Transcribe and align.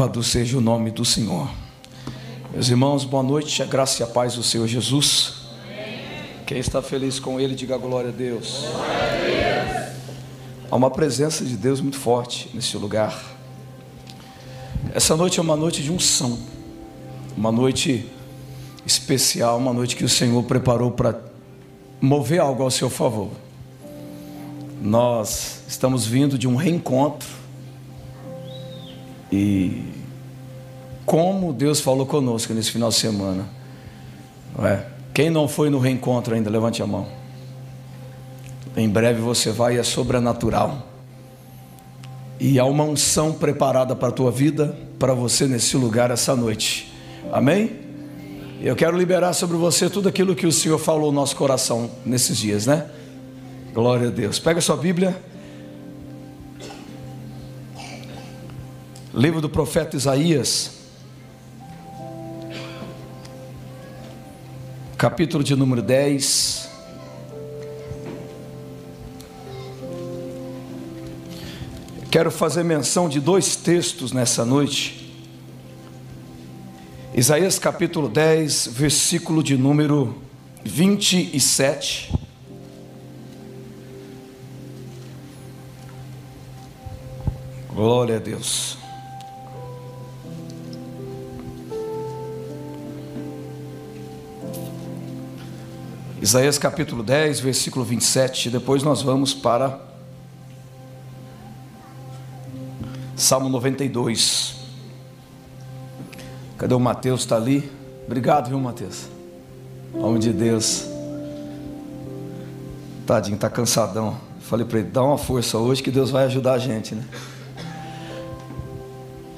Louvado 0.00 0.22
seja 0.22 0.56
o 0.56 0.60
nome 0.60 0.92
do 0.92 1.04
Senhor. 1.04 1.50
Meus 2.52 2.68
irmãos, 2.68 3.04
boa 3.04 3.20
noite, 3.20 3.60
a 3.64 3.66
graça 3.66 4.00
e 4.00 4.04
a 4.04 4.06
paz 4.06 4.36
do 4.36 4.44
Senhor 4.44 4.68
Jesus. 4.68 5.48
Quem 6.46 6.58
está 6.58 6.80
feliz 6.80 7.18
com 7.18 7.40
Ele, 7.40 7.52
diga 7.52 7.76
glória 7.76 8.10
a 8.10 8.12
Deus. 8.12 8.62
Há 10.70 10.76
uma 10.76 10.88
presença 10.88 11.44
de 11.44 11.56
Deus 11.56 11.80
muito 11.80 11.98
forte 11.98 12.48
nesse 12.54 12.76
lugar. 12.76 13.20
Essa 14.94 15.16
noite 15.16 15.40
é 15.40 15.42
uma 15.42 15.56
noite 15.56 15.82
de 15.82 15.90
unção, 15.90 16.38
uma 17.36 17.50
noite 17.50 18.08
especial, 18.86 19.58
uma 19.58 19.72
noite 19.72 19.96
que 19.96 20.04
o 20.04 20.08
Senhor 20.08 20.44
preparou 20.44 20.92
para 20.92 21.20
mover 22.00 22.38
algo 22.38 22.62
ao 22.62 22.70
seu 22.70 22.88
favor. 22.88 23.32
Nós 24.80 25.62
estamos 25.66 26.06
vindo 26.06 26.38
de 26.38 26.46
um 26.46 26.54
reencontro 26.54 27.47
e 29.30 29.82
como 31.04 31.52
Deus 31.52 31.80
falou 31.80 32.06
conosco 32.06 32.52
nesse 32.52 32.70
final 32.70 32.90
de 32.90 32.96
semana. 32.96 33.48
Não 34.56 34.66
é? 34.66 34.86
Quem 35.14 35.30
não 35.30 35.48
foi 35.48 35.70
no 35.70 35.78
reencontro 35.78 36.34
ainda, 36.34 36.50
levante 36.50 36.82
a 36.82 36.86
mão. 36.86 37.06
Em 38.76 38.88
breve 38.88 39.20
você 39.20 39.50
vai, 39.50 39.78
é 39.78 39.82
sobrenatural. 39.82 40.86
E 42.38 42.58
há 42.58 42.64
uma 42.64 42.84
unção 42.84 43.32
preparada 43.32 43.96
para 43.96 44.08
a 44.08 44.12
tua 44.12 44.30
vida, 44.30 44.76
para 44.98 45.14
você 45.14 45.46
nesse 45.46 45.76
lugar 45.76 46.10
essa 46.10 46.36
noite. 46.36 46.92
Amém? 47.32 47.72
Eu 48.60 48.76
quero 48.76 48.96
liberar 48.96 49.32
sobre 49.32 49.56
você 49.56 49.88
tudo 49.88 50.08
aquilo 50.08 50.34
que 50.34 50.46
o 50.46 50.52
Senhor 50.52 50.78
falou 50.78 51.10
no 51.10 51.20
nosso 51.20 51.36
coração 51.36 51.90
nesses 52.04 52.36
dias, 52.36 52.66
né? 52.66 52.86
Glória 53.72 54.08
a 54.08 54.10
Deus. 54.10 54.38
Pega 54.38 54.60
sua 54.60 54.76
Bíblia. 54.76 55.16
Livro 59.14 59.40
do 59.40 59.48
profeta 59.48 59.96
Isaías, 59.96 60.70
capítulo 64.98 65.42
de 65.42 65.56
número 65.56 65.80
10. 65.80 66.68
Quero 72.10 72.30
fazer 72.30 72.62
menção 72.62 73.08
de 73.08 73.18
dois 73.18 73.56
textos 73.56 74.12
nessa 74.12 74.44
noite. 74.44 75.10
Isaías 77.14 77.58
capítulo 77.58 78.10
10, 78.10 78.68
versículo 78.72 79.42
de 79.42 79.56
número 79.56 80.20
27. 80.64 82.12
Glória 87.74 88.16
a 88.16 88.18
Deus. 88.18 88.76
Isaías 96.20 96.58
capítulo 96.58 97.04
10, 97.04 97.38
versículo 97.38 97.84
27. 97.84 98.50
Depois 98.50 98.82
nós 98.82 99.02
vamos 99.02 99.32
para 99.32 99.80
Salmo 103.14 103.48
92. 103.48 104.56
Cadê 106.56 106.74
o 106.74 106.80
Mateus? 106.80 107.20
Está 107.20 107.36
ali? 107.36 107.70
Obrigado, 108.04 108.48
viu, 108.48 108.58
Mateus? 108.58 109.06
Homem 109.94 110.18
de 110.18 110.32
Deus. 110.32 110.86
Tadinho, 113.06 113.36
está 113.36 113.48
cansadão. 113.48 114.18
Falei 114.40 114.66
para 114.66 114.80
ele, 114.80 114.88
dá 114.88 115.04
uma 115.04 115.18
força 115.18 115.56
hoje 115.56 115.82
que 115.84 115.90
Deus 115.90 116.10
vai 116.10 116.24
ajudar 116.24 116.54
a 116.54 116.58
gente, 116.58 116.96
né? 116.96 117.04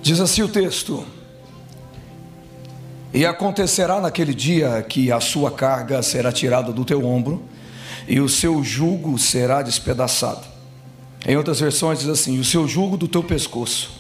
Diz 0.01 0.19
assim 0.19 0.41
o 0.41 0.49
texto. 0.49 1.05
E 3.13 3.27
acontecerá 3.27 4.01
naquele 4.01 4.33
dia 4.33 4.85
que 4.89 5.11
a 5.11 5.19
sua 5.19 5.51
carga 5.51 6.01
será 6.03 6.31
tirada 6.31 6.73
do 6.73 6.85
teu 6.85 7.05
ombro 7.05 7.43
e 8.07 8.21
o 8.21 8.29
seu 8.29 8.63
jugo 8.63 9.19
será 9.19 9.63
despedaçado. 9.63 10.47
Em 11.27 11.37
outras 11.37 11.59
versões 11.61 11.99
diz 11.99 12.09
assim: 12.09 12.39
o 12.39 12.45
seu 12.45 12.69
jugo 12.69 12.97
do 12.97 13.09
teu 13.09 13.23
pescoço. 13.23 13.91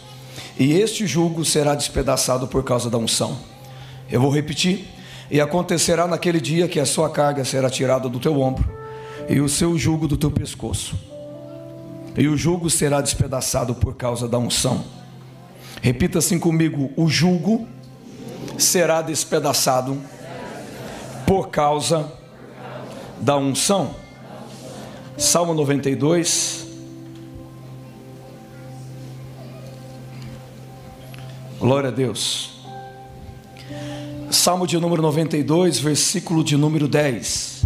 E 0.58 0.72
este 0.72 1.06
jugo 1.06 1.44
será 1.44 1.74
despedaçado 1.74 2.46
por 2.46 2.62
causa 2.62 2.88
da 2.88 2.98
unção. 2.98 3.36
Eu 4.10 4.20
vou 4.20 4.30
repetir. 4.30 4.86
E 5.30 5.40
acontecerá 5.40 6.08
naquele 6.08 6.40
dia 6.40 6.66
que 6.66 6.80
a 6.80 6.84
sua 6.84 7.08
carga 7.08 7.44
será 7.44 7.70
tirada 7.70 8.08
do 8.08 8.18
teu 8.18 8.40
ombro 8.40 8.68
e 9.28 9.40
o 9.40 9.48
seu 9.48 9.78
jugo 9.78 10.08
do 10.08 10.16
teu 10.16 10.30
pescoço. 10.30 10.98
E 12.18 12.26
o 12.26 12.36
jugo 12.36 12.68
será 12.68 13.00
despedaçado 13.00 13.74
por 13.76 13.94
causa 13.94 14.26
da 14.26 14.38
unção. 14.38 14.84
Repita 15.80 16.18
assim 16.18 16.38
comigo: 16.38 16.90
o 16.96 17.08
jugo 17.08 17.68
será 18.60 19.02
despedaçado 19.02 20.00
por 21.26 21.48
causa 21.48 22.12
da 23.20 23.36
unção. 23.36 23.94
Salmo 25.16 25.54
92. 25.54 26.66
Glória 31.58 31.88
a 31.88 31.92
Deus. 31.92 32.50
Salmo 34.30 34.66
de 34.66 34.78
número 34.78 35.02
92, 35.02 35.78
versículo 35.78 36.42
de 36.42 36.56
número 36.56 36.88
10. 36.88 37.59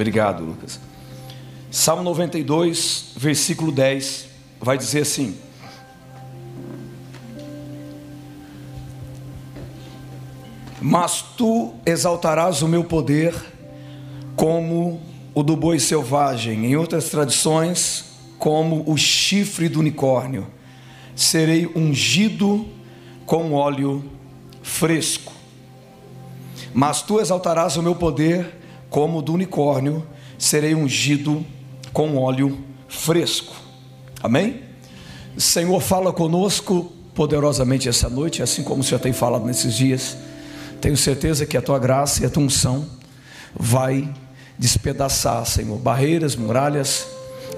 Obrigado, 0.00 0.42
Lucas. 0.42 0.80
Salmo 1.70 2.02
92, 2.02 3.12
versículo 3.18 3.70
10, 3.70 4.28
vai 4.58 4.78
dizer 4.78 5.02
assim: 5.02 5.36
Mas 10.80 11.20
tu 11.20 11.74
exaltarás 11.84 12.62
o 12.62 12.66
meu 12.66 12.82
poder 12.82 13.34
como 14.36 15.02
o 15.34 15.42
do 15.42 15.54
boi 15.54 15.78
selvagem, 15.78 16.64
em 16.64 16.76
outras 16.76 17.10
tradições, 17.10 18.06
como 18.38 18.90
o 18.90 18.96
chifre 18.96 19.68
do 19.68 19.80
unicórnio. 19.80 20.46
Serei 21.14 21.70
ungido 21.76 22.66
com 23.26 23.52
óleo 23.52 24.02
fresco. 24.62 25.30
Mas 26.72 27.02
tu 27.02 27.20
exaltarás 27.20 27.76
o 27.76 27.82
meu 27.82 27.94
poder 27.94 28.59
como 28.90 29.22
do 29.22 29.32
unicórnio, 29.32 30.06
serei 30.36 30.74
ungido 30.74 31.46
com 31.92 32.16
óleo 32.16 32.58
fresco. 32.88 33.54
Amém? 34.22 34.62
Senhor 35.38 35.80
fala 35.80 36.12
conosco 36.12 36.92
poderosamente 37.14 37.88
essa 37.88 38.08
noite, 38.08 38.42
assim 38.42 38.62
como 38.62 38.80
o 38.80 38.84
Senhor 38.84 39.00
tem 39.00 39.12
falado 39.12 39.46
nesses 39.46 39.74
dias. 39.74 40.16
Tenho 40.80 40.96
certeza 40.96 41.46
que 41.46 41.56
a 41.56 41.62
tua 41.62 41.78
graça 41.78 42.22
e 42.22 42.26
a 42.26 42.30
tua 42.30 42.42
unção 42.42 42.86
vai 43.58 44.12
despedaçar, 44.58 45.44
Senhor, 45.46 45.78
barreiras, 45.78 46.36
muralhas, 46.36 47.06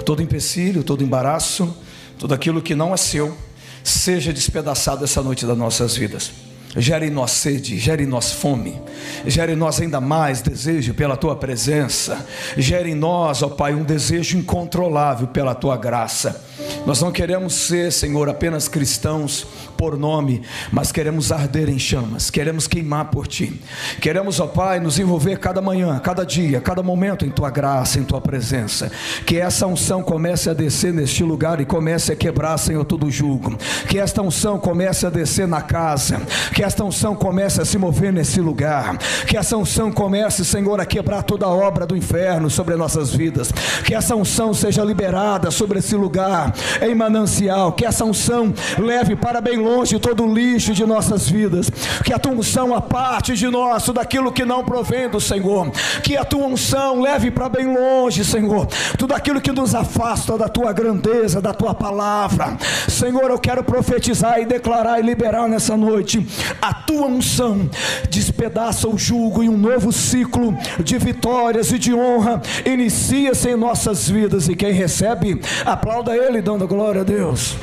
todo 0.04 0.22
empecilho, 0.22 0.84
todo 0.84 1.02
embaraço, 1.02 1.74
tudo 2.18 2.34
aquilo 2.34 2.62
que 2.62 2.74
não 2.74 2.94
é 2.94 2.96
seu, 2.96 3.36
seja 3.82 4.32
despedaçado 4.32 5.04
essa 5.04 5.22
noite 5.22 5.44
das 5.44 5.56
nossas 5.58 5.96
vidas. 5.96 6.30
Gere 6.76 7.06
em 7.06 7.10
nós 7.10 7.32
sede, 7.32 7.78
gere 7.78 8.04
em 8.04 8.06
nós 8.06 8.32
fome, 8.32 8.80
gere 9.26 9.52
em 9.52 9.56
nós 9.56 9.78
ainda 9.78 10.00
mais 10.00 10.40
desejo 10.40 10.94
pela 10.94 11.18
tua 11.18 11.36
presença, 11.36 12.26
gere 12.56 12.90
em 12.90 12.94
nós, 12.94 13.42
ó 13.42 13.48
Pai, 13.50 13.74
um 13.74 13.84
desejo 13.84 14.38
incontrolável 14.38 15.26
pela 15.26 15.54
tua 15.54 15.76
graça. 15.76 16.42
Nós 16.84 17.00
não 17.00 17.12
queremos 17.12 17.54
ser, 17.54 17.92
Senhor, 17.92 18.28
apenas 18.28 18.66
cristãos 18.66 19.46
por 19.76 19.96
nome, 19.96 20.42
mas 20.72 20.90
queremos 20.90 21.30
arder 21.30 21.68
em 21.68 21.78
chamas, 21.78 22.28
queremos 22.28 22.66
queimar 22.66 23.06
por 23.06 23.28
ti. 23.28 23.60
Queremos, 24.00 24.40
ó 24.40 24.48
Pai, 24.48 24.80
nos 24.80 24.98
envolver 24.98 25.38
cada 25.38 25.60
manhã, 25.60 26.00
cada 26.00 26.24
dia, 26.24 26.60
cada 26.60 26.82
momento 26.82 27.24
em 27.24 27.30
tua 27.30 27.50
graça, 27.50 28.00
em 28.00 28.04
tua 28.04 28.20
presença. 28.20 28.90
Que 29.24 29.38
essa 29.38 29.64
unção 29.66 30.02
comece 30.02 30.50
a 30.50 30.54
descer 30.54 30.92
neste 30.92 31.22
lugar 31.22 31.60
e 31.60 31.64
comece 31.64 32.12
a 32.12 32.16
quebrar, 32.16 32.58
Senhor, 32.58 32.84
todo 32.84 33.06
o 33.06 33.10
jugo. 33.10 33.56
Que 33.88 34.00
esta 34.00 34.20
unção 34.20 34.58
comece 34.58 35.06
a 35.06 35.10
descer 35.10 35.46
na 35.46 35.62
casa. 35.62 36.20
Que 36.52 36.64
esta 36.64 36.84
unção 36.84 37.14
comece 37.14 37.62
a 37.62 37.64
se 37.64 37.78
mover 37.78 38.12
nesse 38.12 38.40
lugar. 38.40 38.98
Que 39.26 39.36
essa 39.36 39.56
unção 39.56 39.92
comece, 39.92 40.44
Senhor, 40.44 40.80
a 40.80 40.86
quebrar 40.86 41.22
toda 41.22 41.46
a 41.46 41.50
obra 41.50 41.86
do 41.86 41.96
inferno 41.96 42.50
sobre 42.50 42.74
as 42.74 42.78
nossas 42.78 43.14
vidas. 43.14 43.52
Que 43.84 43.94
essa 43.94 44.16
unção 44.16 44.52
seja 44.52 44.82
liberada 44.82 45.50
sobre 45.52 45.78
esse 45.78 45.94
lugar 45.94 46.52
em 46.80 46.94
manancial. 46.94 47.72
Que 47.72 47.84
essa 47.84 48.04
unção 48.04 48.52
leve 48.78 49.16
para 49.16 49.40
bem 49.40 49.56
longe 49.56 49.98
todo 49.98 50.24
o 50.24 50.34
lixo 50.34 50.72
de 50.72 50.84
nossas 50.84 51.28
vidas. 51.28 51.70
Que 52.04 52.12
a 52.12 52.18
tua 52.18 52.32
unção 52.32 52.74
aparte 52.74 53.34
de 53.34 53.48
nós 53.48 53.84
tudo 53.84 54.00
aquilo 54.00 54.32
que 54.32 54.44
não 54.44 54.64
provém 54.64 55.08
do 55.08 55.20
Senhor. 55.20 55.70
Que 56.02 56.16
a 56.16 56.24
tua 56.24 56.46
unção 56.46 57.00
leve 57.00 57.30
para 57.30 57.48
bem 57.48 57.66
longe, 57.66 58.24
Senhor, 58.24 58.66
tudo 58.98 59.14
aquilo 59.14 59.40
que 59.40 59.52
nos 59.52 59.74
afasta 59.74 60.38
da 60.38 60.48
tua 60.48 60.72
grandeza, 60.72 61.40
da 61.40 61.52
tua 61.52 61.74
palavra. 61.74 62.56
Senhor, 62.88 63.30
eu 63.30 63.38
quero 63.38 63.62
profetizar 63.64 64.38
e 64.40 64.46
declarar 64.46 64.98
e 64.98 65.02
liberar 65.02 65.48
nessa 65.48 65.76
noite 65.76 66.26
a 66.60 66.72
tua 66.72 67.06
unção 67.06 67.68
despedaça 68.08 68.88
o 68.88 68.98
jugo 68.98 69.42
e 69.42 69.48
um 69.48 69.56
novo 69.56 69.92
ciclo 69.92 70.56
de 70.82 70.98
vitórias 70.98 71.72
e 71.72 71.78
de 71.78 71.94
honra 71.94 72.40
inicia-se 72.64 73.50
em 73.50 73.56
nossas 73.56 74.08
vidas 74.08 74.48
e 74.48 74.54
quem 74.54 74.72
recebe, 74.72 75.40
aplauda 75.64 76.16
ele 76.16 76.40
dando 76.40 76.61
glória 76.66 77.00
a 77.00 77.04
Deus. 77.04 77.56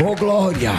Oh 0.00 0.14
glória. 0.14 0.72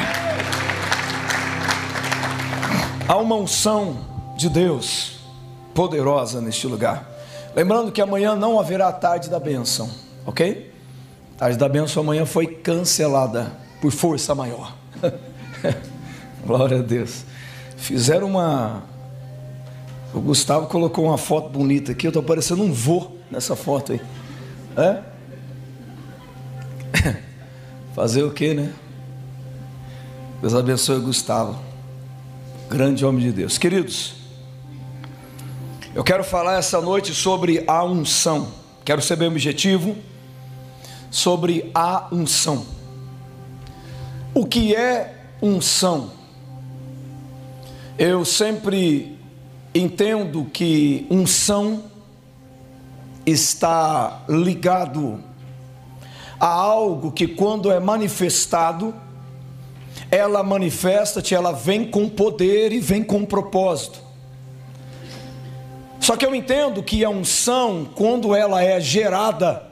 Há 3.08 3.18
uma 3.18 3.36
unção 3.36 3.98
de 4.38 4.50
Deus 4.50 5.20
poderosa 5.74 6.42
neste 6.42 6.68
lugar. 6.68 7.10
Lembrando 7.56 7.92
que 7.92 8.02
amanhã 8.02 8.36
não 8.36 8.60
haverá 8.60 8.92
tarde 8.92 9.30
da 9.30 9.40
bênção, 9.40 9.90
ok? 10.26 10.70
tarde 11.40 11.58
da 11.58 11.70
bênção 11.70 12.04
amanhã 12.04 12.26
foi 12.26 12.48
cancelada 12.48 13.54
por 13.80 13.92
força 13.94 14.36
maior. 14.36 14.76
Glória 16.46 16.80
a 16.80 16.82
Deus. 16.82 17.24
Fizeram 17.78 18.28
uma. 18.28 18.84
O 20.14 20.20
Gustavo 20.20 20.68
colocou 20.68 21.06
uma 21.06 21.18
foto 21.18 21.50
bonita 21.50 21.94
aqui. 21.94 22.06
Eu 22.06 22.10
estou 22.10 22.22
parecendo 22.22 22.62
um 22.62 22.74
vô 22.74 23.12
nessa 23.32 23.56
foto 23.56 23.94
aí. 23.94 24.02
É? 24.76 25.09
Fazer 27.96 28.24
o 28.24 28.32
que, 28.32 28.54
né? 28.54 28.74
Deus 30.42 30.54
abençoe 30.54 31.00
Gustavo. 31.00 31.60
Grande 32.70 33.06
homem 33.06 33.26
de 33.26 33.32
Deus. 33.32 33.58
Queridos, 33.58 34.14
eu 35.94 36.04
quero 36.04 36.24
falar 36.24 36.58
essa 36.58 36.80
noite 36.80 37.14
sobre 37.14 37.64
a 37.68 37.84
unção. 37.84 38.52
Quero 38.86 39.02
ser 39.02 39.16
bem 39.16 39.28
objetivo 39.28 39.96
sobre 41.12 41.70
a 41.74 42.08
unção. 42.12 42.66
O 44.34 44.46
que 44.46 44.76
é 44.76 45.16
unção? 45.42 46.12
Eu 47.98 48.24
sempre 48.24 49.18
entendo 49.74 50.46
que 50.46 51.06
unção 51.10 51.84
está 53.26 54.24
ligado 54.30 55.24
a 56.40 56.48
algo 56.48 57.12
que 57.12 57.28
quando 57.28 57.72
é 57.72 57.80
manifestado, 57.80 58.94
ela 60.10 60.42
manifesta-te, 60.42 61.36
ela 61.36 61.52
vem 61.52 61.86
com 61.86 62.08
poder 62.08 62.72
e 62.72 62.80
vem 62.80 63.04
com 63.04 63.26
propósito. 63.26 64.00
Só 66.00 66.16
que 66.16 66.26
eu 66.26 66.34
entendo 66.34 66.82
que 66.82 67.04
a 67.04 67.10
unção, 67.10 67.88
quando 67.94 68.34
ela 68.34 68.64
é 68.64 68.80
gerada, 68.80 69.64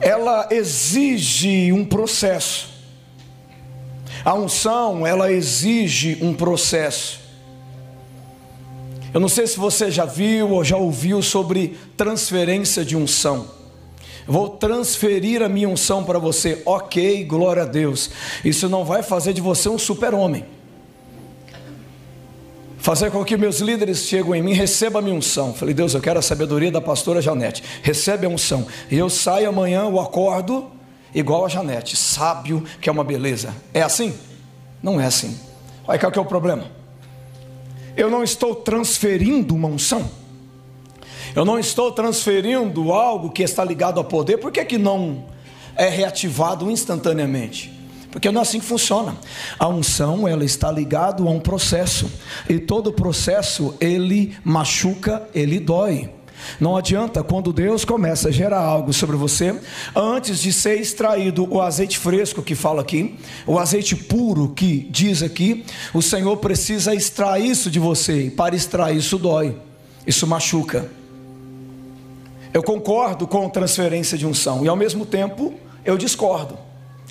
ela 0.00 0.48
exige 0.50 1.72
um 1.72 1.84
processo. 1.84 2.68
A 4.24 4.34
unção, 4.34 5.06
ela 5.06 5.32
exige 5.32 6.18
um 6.22 6.34
processo. 6.34 7.23
Eu 9.14 9.20
não 9.20 9.28
sei 9.28 9.46
se 9.46 9.56
você 9.56 9.90
já 9.90 10.04
viu 10.04 10.50
ou 10.50 10.64
já 10.64 10.76
ouviu 10.76 11.22
sobre 11.22 11.78
transferência 11.96 12.84
de 12.84 12.96
unção. 12.96 13.46
Vou 14.26 14.50
transferir 14.50 15.40
a 15.40 15.48
minha 15.48 15.68
unção 15.68 16.04
para 16.04 16.18
você. 16.18 16.60
Ok, 16.66 17.24
glória 17.24 17.62
a 17.62 17.66
Deus. 17.66 18.10
Isso 18.44 18.68
não 18.68 18.84
vai 18.84 19.02
fazer 19.02 19.32
de 19.32 19.40
você 19.40 19.68
um 19.68 19.78
super-homem 19.78 20.44
fazer 22.84 23.10
com 23.10 23.24
que 23.24 23.34
meus 23.34 23.60
líderes 23.60 24.00
cheguem 24.00 24.34
em 24.34 24.42
mim, 24.42 24.52
receba 24.52 24.98
a 24.98 25.02
minha 25.02 25.16
unção. 25.16 25.54
Falei, 25.54 25.72
Deus, 25.72 25.94
eu 25.94 26.02
quero 26.02 26.18
a 26.18 26.22
sabedoria 26.22 26.70
da 26.70 26.82
pastora 26.82 27.22
Janete, 27.22 27.64
recebe 27.82 28.26
a 28.26 28.28
unção. 28.28 28.66
E 28.90 28.98
eu 28.98 29.08
saio 29.08 29.48
amanhã, 29.48 29.84
eu 29.84 29.98
acordo 29.98 30.70
igual 31.14 31.46
a 31.46 31.48
Janete, 31.48 31.96
sábio, 31.96 32.62
que 32.82 32.90
é 32.90 32.92
uma 32.92 33.02
beleza. 33.02 33.54
É 33.72 33.80
assim? 33.80 34.12
Não 34.82 35.00
é 35.00 35.06
assim. 35.06 35.34
Olha 35.88 35.98
qual 35.98 36.12
que 36.12 36.18
é 36.18 36.20
o 36.20 36.26
problema. 36.26 36.83
Eu 37.96 38.10
não 38.10 38.22
estou 38.22 38.54
transferindo 38.54 39.54
uma 39.54 39.68
unção. 39.68 40.10
Eu 41.34 41.44
não 41.44 41.58
estou 41.58 41.90
transferindo 41.92 42.92
algo 42.92 43.30
que 43.30 43.42
está 43.42 43.64
ligado 43.64 43.98
a 44.00 44.04
poder. 44.04 44.38
Por 44.38 44.52
que, 44.52 44.64
que 44.64 44.78
não 44.78 45.24
é 45.76 45.88
reativado 45.88 46.70
instantaneamente? 46.70 47.72
Porque 48.10 48.30
não 48.30 48.40
é 48.40 48.42
assim 48.42 48.60
que 48.60 48.66
funciona. 48.66 49.16
A 49.58 49.66
unção, 49.66 50.28
ela 50.28 50.44
está 50.44 50.70
ligada 50.70 51.22
a 51.22 51.26
um 51.26 51.40
processo. 51.40 52.08
E 52.48 52.60
todo 52.60 52.92
processo, 52.92 53.74
ele 53.80 54.36
machuca, 54.44 55.28
ele 55.34 55.58
dói. 55.58 56.10
Não 56.60 56.76
adianta 56.76 57.22
quando 57.22 57.52
Deus 57.52 57.84
começa 57.84 58.28
a 58.28 58.32
gerar 58.32 58.60
algo 58.60 58.92
sobre 58.92 59.16
você, 59.16 59.58
antes 59.94 60.40
de 60.40 60.52
ser 60.52 60.80
extraído 60.80 61.46
o 61.52 61.60
azeite 61.60 61.98
fresco 61.98 62.42
que 62.42 62.54
fala 62.54 62.82
aqui, 62.82 63.16
o 63.46 63.58
azeite 63.58 63.96
puro 63.96 64.48
que 64.48 64.86
diz 64.90 65.22
aqui, 65.22 65.64
o 65.92 66.02
Senhor 66.02 66.36
precisa 66.36 66.94
extrair 66.94 67.50
isso 67.50 67.70
de 67.70 67.78
você, 67.78 68.26
e 68.26 68.30
para 68.30 68.54
extrair 68.54 68.98
isso 68.98 69.18
dói, 69.18 69.56
isso 70.06 70.26
machuca. 70.26 70.90
Eu 72.52 72.62
concordo 72.62 73.26
com 73.26 73.48
transferência 73.48 74.16
de 74.16 74.26
unção, 74.26 74.64
e 74.64 74.68
ao 74.68 74.76
mesmo 74.76 75.04
tempo 75.04 75.54
eu 75.84 75.98
discordo. 75.98 76.56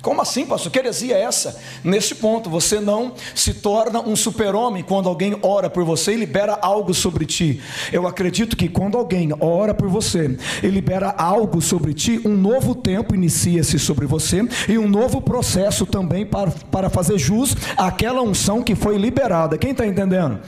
Como 0.02 0.20
assim, 0.20 0.44
pastor? 0.44 0.70
Que 0.70 0.78
heresia 0.78 1.16
é 1.16 1.22
essa? 1.22 1.58
Nesse 1.82 2.14
ponto, 2.16 2.50
você 2.50 2.78
não 2.78 3.14
se 3.34 3.54
torna 3.54 4.00
um 4.00 4.14
super-homem 4.14 4.82
quando 4.82 5.08
alguém 5.08 5.38
ora 5.40 5.70
por 5.70 5.82
você 5.82 6.12
e 6.12 6.16
libera 6.16 6.58
algo 6.60 6.92
sobre 6.92 7.24
ti. 7.24 7.62
Eu 7.90 8.06
acredito 8.06 8.54
que 8.54 8.68
quando 8.68 8.98
alguém 8.98 9.30
ora 9.40 9.72
por 9.72 9.88
você 9.88 10.36
e 10.62 10.66
libera 10.68 11.14
algo 11.16 11.62
sobre 11.62 11.94
ti, 11.94 12.20
um 12.24 12.36
novo 12.36 12.74
tempo 12.74 13.14
inicia-se 13.14 13.78
sobre 13.78 14.04
você 14.04 14.46
e 14.68 14.76
um 14.76 14.86
novo 14.86 15.22
processo 15.22 15.86
também 15.86 16.26
para, 16.26 16.50
para 16.70 16.90
fazer 16.90 17.18
jus 17.18 17.56
àquela 17.76 18.20
unção 18.20 18.62
que 18.62 18.74
foi 18.74 18.98
liberada. 18.98 19.56
Quem 19.56 19.70
está 19.70 19.86
entendendo? 19.86 20.38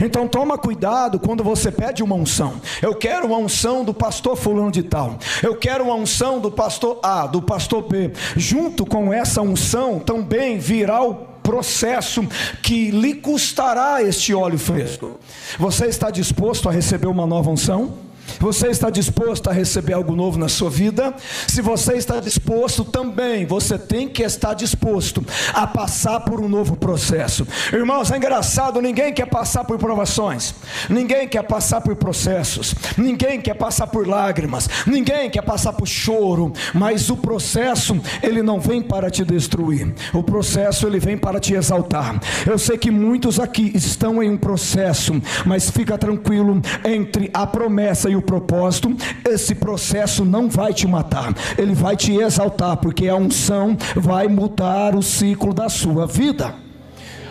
Então 0.00 0.26
toma 0.26 0.56
cuidado 0.56 1.18
quando 1.18 1.44
você 1.44 1.70
pede 1.70 2.02
uma 2.02 2.14
unção. 2.14 2.54
Eu 2.80 2.94
quero 2.94 3.26
uma 3.26 3.36
unção 3.36 3.84
do 3.84 3.92
pastor 3.92 4.36
fulano 4.36 4.70
de 4.70 4.82
tal. 4.82 5.18
Eu 5.42 5.54
quero 5.56 5.84
uma 5.84 5.94
unção 5.94 6.40
do 6.40 6.50
pastor 6.50 6.98
A, 7.02 7.26
do 7.26 7.42
pastor 7.42 7.82
B, 7.82 8.12
junto 8.36 8.86
com 8.92 9.10
essa 9.10 9.40
unção 9.40 9.98
também 9.98 10.58
virá 10.58 11.02
o 11.02 11.14
processo 11.14 12.22
que 12.62 12.90
lhe 12.90 13.14
custará 13.14 14.02
este 14.02 14.34
óleo 14.34 14.58
fresco. 14.58 15.18
Você 15.58 15.86
está 15.86 16.10
disposto 16.10 16.68
a 16.68 16.72
receber 16.72 17.06
uma 17.06 17.26
nova 17.26 17.48
unção? 17.48 17.94
Você 18.38 18.68
está 18.68 18.90
disposto 18.90 19.48
a 19.48 19.52
receber 19.52 19.92
algo 19.92 20.16
novo 20.16 20.38
na 20.38 20.48
sua 20.48 20.68
vida? 20.68 21.14
Se 21.46 21.62
você 21.62 21.94
está 21.94 22.20
disposto 22.20 22.84
também, 22.84 23.46
você 23.46 23.78
tem 23.78 24.08
que 24.08 24.22
estar 24.22 24.54
disposto 24.54 25.24
a 25.52 25.66
passar 25.66 26.20
por 26.20 26.40
um 26.40 26.48
novo 26.48 26.76
processo. 26.76 27.46
Irmãos, 27.72 28.10
é 28.10 28.16
engraçado, 28.16 28.80
ninguém 28.80 29.12
quer 29.12 29.26
passar 29.26 29.64
por 29.64 29.78
provações, 29.78 30.54
ninguém 30.88 31.28
quer 31.28 31.42
passar 31.42 31.80
por 31.80 31.96
processos, 31.96 32.74
ninguém 32.96 33.40
quer 33.40 33.54
passar 33.54 33.86
por 33.86 34.06
lágrimas, 34.06 34.68
ninguém 34.86 35.30
quer 35.30 35.42
passar 35.42 35.72
por 35.72 35.86
choro, 35.86 36.52
mas 36.74 37.10
o 37.10 37.16
processo, 37.16 38.00
ele 38.22 38.42
não 38.42 38.60
vem 38.60 38.82
para 38.82 39.10
te 39.10 39.24
destruir. 39.24 39.94
O 40.12 40.22
processo 40.22 40.86
ele 40.86 40.98
vem 40.98 41.16
para 41.16 41.40
te 41.40 41.54
exaltar. 41.54 42.20
Eu 42.46 42.58
sei 42.58 42.76
que 42.76 42.90
muitos 42.90 43.38
aqui 43.38 43.72
estão 43.74 44.22
em 44.22 44.30
um 44.30 44.36
processo, 44.36 45.20
mas 45.46 45.70
fica 45.70 45.96
tranquilo 45.96 46.60
entre 46.84 47.30
a 47.32 47.46
promessa 47.46 48.10
o 48.16 48.22
propósito, 48.22 48.94
esse 49.28 49.54
processo 49.54 50.24
não 50.24 50.48
vai 50.48 50.72
te 50.72 50.86
matar, 50.86 51.34
ele 51.56 51.74
vai 51.74 51.96
te 51.96 52.12
exaltar, 52.12 52.76
porque 52.76 53.08
a 53.08 53.16
unção 53.16 53.76
vai 53.96 54.28
mudar 54.28 54.94
o 54.94 55.02
ciclo 55.02 55.52
da 55.52 55.68
sua 55.68 56.06
vida. 56.06 56.54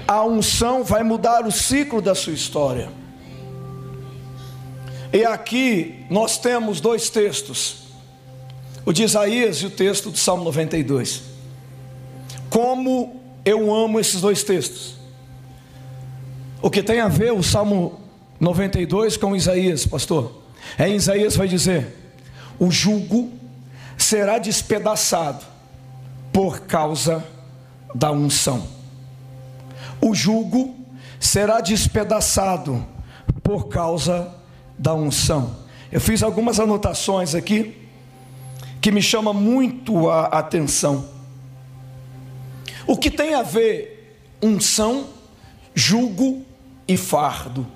A 0.07 0.25
unção 0.25 0.83
vai 0.83 1.03
mudar 1.03 1.45
o 1.45 1.51
ciclo 1.51 2.01
da 2.01 2.13
sua 2.13 2.33
história. 2.33 2.89
E 5.13 5.25
aqui 5.25 6.05
nós 6.09 6.37
temos 6.37 6.79
dois 6.79 7.09
textos: 7.09 7.87
o 8.85 8.91
de 8.91 9.03
Isaías 9.03 9.57
e 9.57 9.65
o 9.65 9.69
texto 9.69 10.09
do 10.09 10.17
Salmo 10.17 10.43
92. 10.43 11.23
Como 12.49 13.21
eu 13.45 13.73
amo 13.73 13.99
esses 13.99 14.21
dois 14.21 14.43
textos. 14.43 14.95
O 16.61 16.69
que 16.69 16.83
tem 16.83 16.99
a 16.99 17.07
ver 17.07 17.33
o 17.33 17.41
Salmo 17.41 17.99
92 18.39 19.17
com 19.17 19.35
Isaías, 19.35 19.85
pastor? 19.85 20.40
É 20.77 20.87
em 20.87 20.95
Isaías 20.95 21.35
vai 21.35 21.47
dizer: 21.47 21.95
o 22.59 22.69
jugo 22.69 23.31
será 23.97 24.37
despedaçado 24.37 25.45
por 26.31 26.61
causa 26.61 27.23
da 27.93 28.11
unção. 28.11 28.67
O 30.01 30.15
jugo 30.15 30.75
será 31.19 31.61
despedaçado 31.61 32.85
por 33.43 33.67
causa 33.67 34.33
da 34.77 34.93
unção. 34.93 35.57
Eu 35.91 35.99
fiz 36.01 36.23
algumas 36.23 36.59
anotações 36.59 37.35
aqui 37.35 37.77
que 38.79 38.91
me 38.91 39.01
chama 39.01 39.33
muito 39.33 40.09
a 40.09 40.25
atenção. 40.25 41.07
O 42.87 42.97
que 42.97 43.11
tem 43.11 43.35
a 43.35 43.43
ver 43.43 44.17
unção, 44.41 45.07
jugo 45.75 46.43
e 46.87 46.97
fardo? 46.97 47.67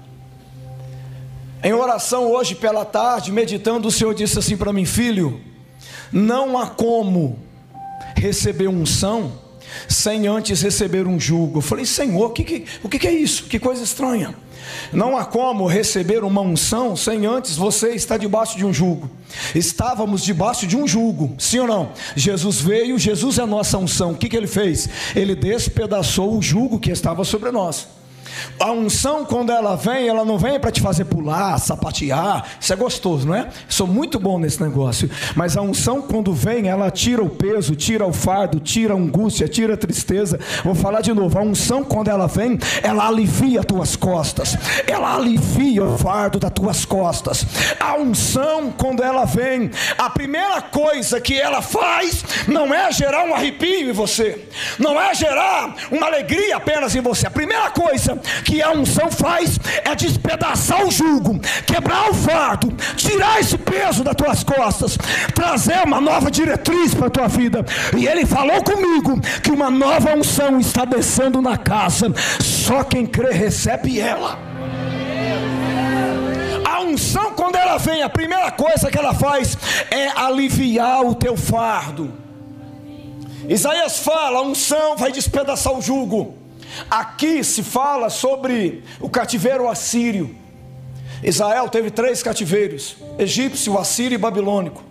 Em 1.66 1.74
oração 1.74 2.32
hoje 2.32 2.54
pela 2.54 2.86
tarde, 2.86 3.32
meditando, 3.32 3.88
o 3.88 3.92
Senhor 3.92 4.14
disse 4.14 4.38
assim 4.38 4.56
para 4.56 4.72
mim, 4.72 4.86
filho: 4.86 5.42
não 6.12 6.60
há 6.60 6.68
como 6.68 7.40
receber 8.16 8.68
unção 8.68 9.32
sem 9.90 10.28
antes 10.28 10.62
receber 10.62 11.08
um 11.08 11.20
jugo. 11.20 11.58
Eu 11.58 11.62
falei, 11.64 11.84
Senhor, 11.84 12.28
o 12.28 12.30
que, 12.30 12.44
que, 12.44 12.66
o 12.84 12.88
que, 12.88 13.00
que 13.00 13.08
é 13.08 13.12
isso? 13.12 13.46
Que 13.46 13.58
coisa 13.58 13.84
estranha. 13.84 14.36
Não 14.94 15.18
há 15.18 15.26
como 15.26 15.66
receber 15.66 16.24
uma 16.24 16.40
unção 16.40 16.96
sem 16.96 17.26
antes 17.26 17.56
você 17.56 17.96
estar 17.96 18.18
debaixo 18.18 18.56
de 18.58 18.64
um 18.64 18.72
jugo. 18.72 19.10
Estávamos 19.56 20.24
debaixo 20.24 20.68
de 20.68 20.78
um 20.78 20.88
jugo, 20.88 21.36
sim 21.40 21.58
ou 21.58 21.68
não? 21.68 21.94
Jesus 22.16 22.62
veio, 22.62 23.00
Jesus 23.00 23.40
é 23.40 23.42
a 23.42 23.48
nossa 23.48 23.80
unção. 23.80 24.12
O 24.12 24.16
que, 24.16 24.30
que 24.30 24.38
ele 24.38 24.46
fez? 24.46 24.88
Ele 25.16 25.34
despedaçou 25.34 26.38
o 26.38 26.42
jugo 26.44 26.80
que 26.80 26.92
estava 26.92 27.24
sobre 27.24 27.50
nós. 27.50 27.88
A 28.60 28.72
unção, 28.72 29.26
quando 29.26 29.52
ela 29.52 29.76
vem, 29.76 30.08
ela 30.08 30.26
não 30.26 30.38
vem 30.38 30.60
para 30.60 30.72
te 30.72 30.82
fazer 30.82 31.06
pular, 31.06 31.58
sapatear. 31.60 32.46
Isso 32.60 32.74
é 32.74 32.76
gostoso, 32.76 33.28
não 33.28 33.36
é? 33.36 33.50
Sou 33.68 33.88
muito 33.88 34.20
bom 34.20 34.40
nesse 34.40 34.62
negócio. 34.62 35.10
Mas 35.36 35.58
a 35.58 35.62
unção, 35.62 36.02
quando 36.02 36.34
vem, 36.34 36.68
ela 36.68 36.90
tira 36.90 37.22
o 37.22 37.30
peso, 37.30 37.76
tira 37.76 38.06
o 38.06 38.14
fardo, 38.14 38.60
tira 38.60 38.94
a 38.94 38.98
angústia, 38.98 39.48
tira 39.48 39.74
a 39.74 39.78
tristeza. 39.78 40.40
Vou 40.64 40.76
falar 40.76 41.02
de 41.02 41.14
novo. 41.14 41.38
A 41.38 41.42
unção, 41.42 41.84
quando 41.84 42.10
ela 42.10 42.28
vem, 42.28 42.58
ela 42.82 43.08
alivia 43.08 43.60
as 43.60 43.66
tuas 43.66 43.96
costas. 43.96 44.58
Ela 44.88 45.16
alivia 45.16 45.84
o 45.84 45.98
fardo 45.98 46.40
das 46.40 46.52
tuas 46.52 46.86
costas. 46.86 47.46
A 47.80 47.96
unção, 47.96 48.72
quando 48.72 49.04
ela 49.04 49.26
vem, 49.26 49.72
a 49.98 50.10
primeira 50.10 50.62
coisa 50.62 51.20
que 51.20 51.40
ela 51.40 51.62
faz 51.62 52.24
não 52.48 52.74
é 52.74 52.92
gerar 52.92 53.26
um 53.26 53.34
arrepio 53.34 53.90
em 53.90 53.94
você, 53.94 54.48
não 54.80 55.00
é 55.00 55.14
gerar 55.14 55.76
uma 55.92 56.08
alegria 56.08 56.58
apenas 56.58 56.96
em 56.96 57.02
você. 57.02 57.28
A 57.28 57.32
primeira 57.32 57.70
coisa 57.70 58.20
que 58.44 58.62
a 58.62 58.72
unção 58.72 59.12
faz 59.12 59.60
é 59.84 59.96
despedaçar 59.96 60.86
o 60.86 60.92
jugo, 60.92 61.40
quebrar 61.66 62.10
o 62.10 62.14
fardo, 62.14 62.72
tirar 62.96 63.40
esse 63.40 63.58
peso 63.58 64.04
das 64.04 64.16
tuas 64.16 64.44
costas, 64.44 64.98
trazer 65.34 65.84
uma 65.86 66.02
nova 66.02 66.30
diretriz 66.32 66.94
para 66.94 67.08
a 67.08 67.10
tua 67.10 67.28
vida. 67.28 67.66
E 67.98 68.08
ele 68.08 68.26
falou 68.26 68.64
comigo 68.64 69.20
que 69.42 69.52
uma 69.52 69.70
nova 69.70 70.16
unção 70.16 70.60
está 70.60 70.86
descendo 70.86 71.42
na 71.42 71.58
casa, 71.58 72.14
só 72.40 72.84
quem 72.84 73.06
crê 73.06 73.32
recebe 73.32 74.00
ela. 74.00 74.38
A 76.66 76.82
unção, 76.82 77.34
quando 77.34 77.56
ela 77.56 77.78
vem, 77.78 78.02
a 78.04 78.10
primeira 78.10 78.52
coisa 78.52 78.90
que 78.90 78.98
ela 78.98 79.14
faz 79.14 79.58
é 79.90 80.08
aliviar 80.10 81.04
o 81.06 81.16
teu 81.16 81.38
fardo. 81.38 82.12
Isaías 83.48 84.00
fala: 84.00 84.40
a 84.40 84.42
unção 84.42 84.98
vai 84.98 85.12
despedaçar 85.12 85.74
o 85.74 85.82
jugo. 85.82 86.45
Aqui 86.90 87.44
se 87.44 87.64
fala 87.64 88.10
sobre 88.10 88.84
o 89.00 89.10
cativeiro 89.10 89.68
assírio. 89.68 90.36
Israel 91.24 91.70
teve 91.70 91.90
três 91.90 92.22
cativeiros: 92.22 92.98
egípcio, 93.18 93.78
assírio 93.78 94.16
e 94.16 94.20
babilônico. 94.20 94.84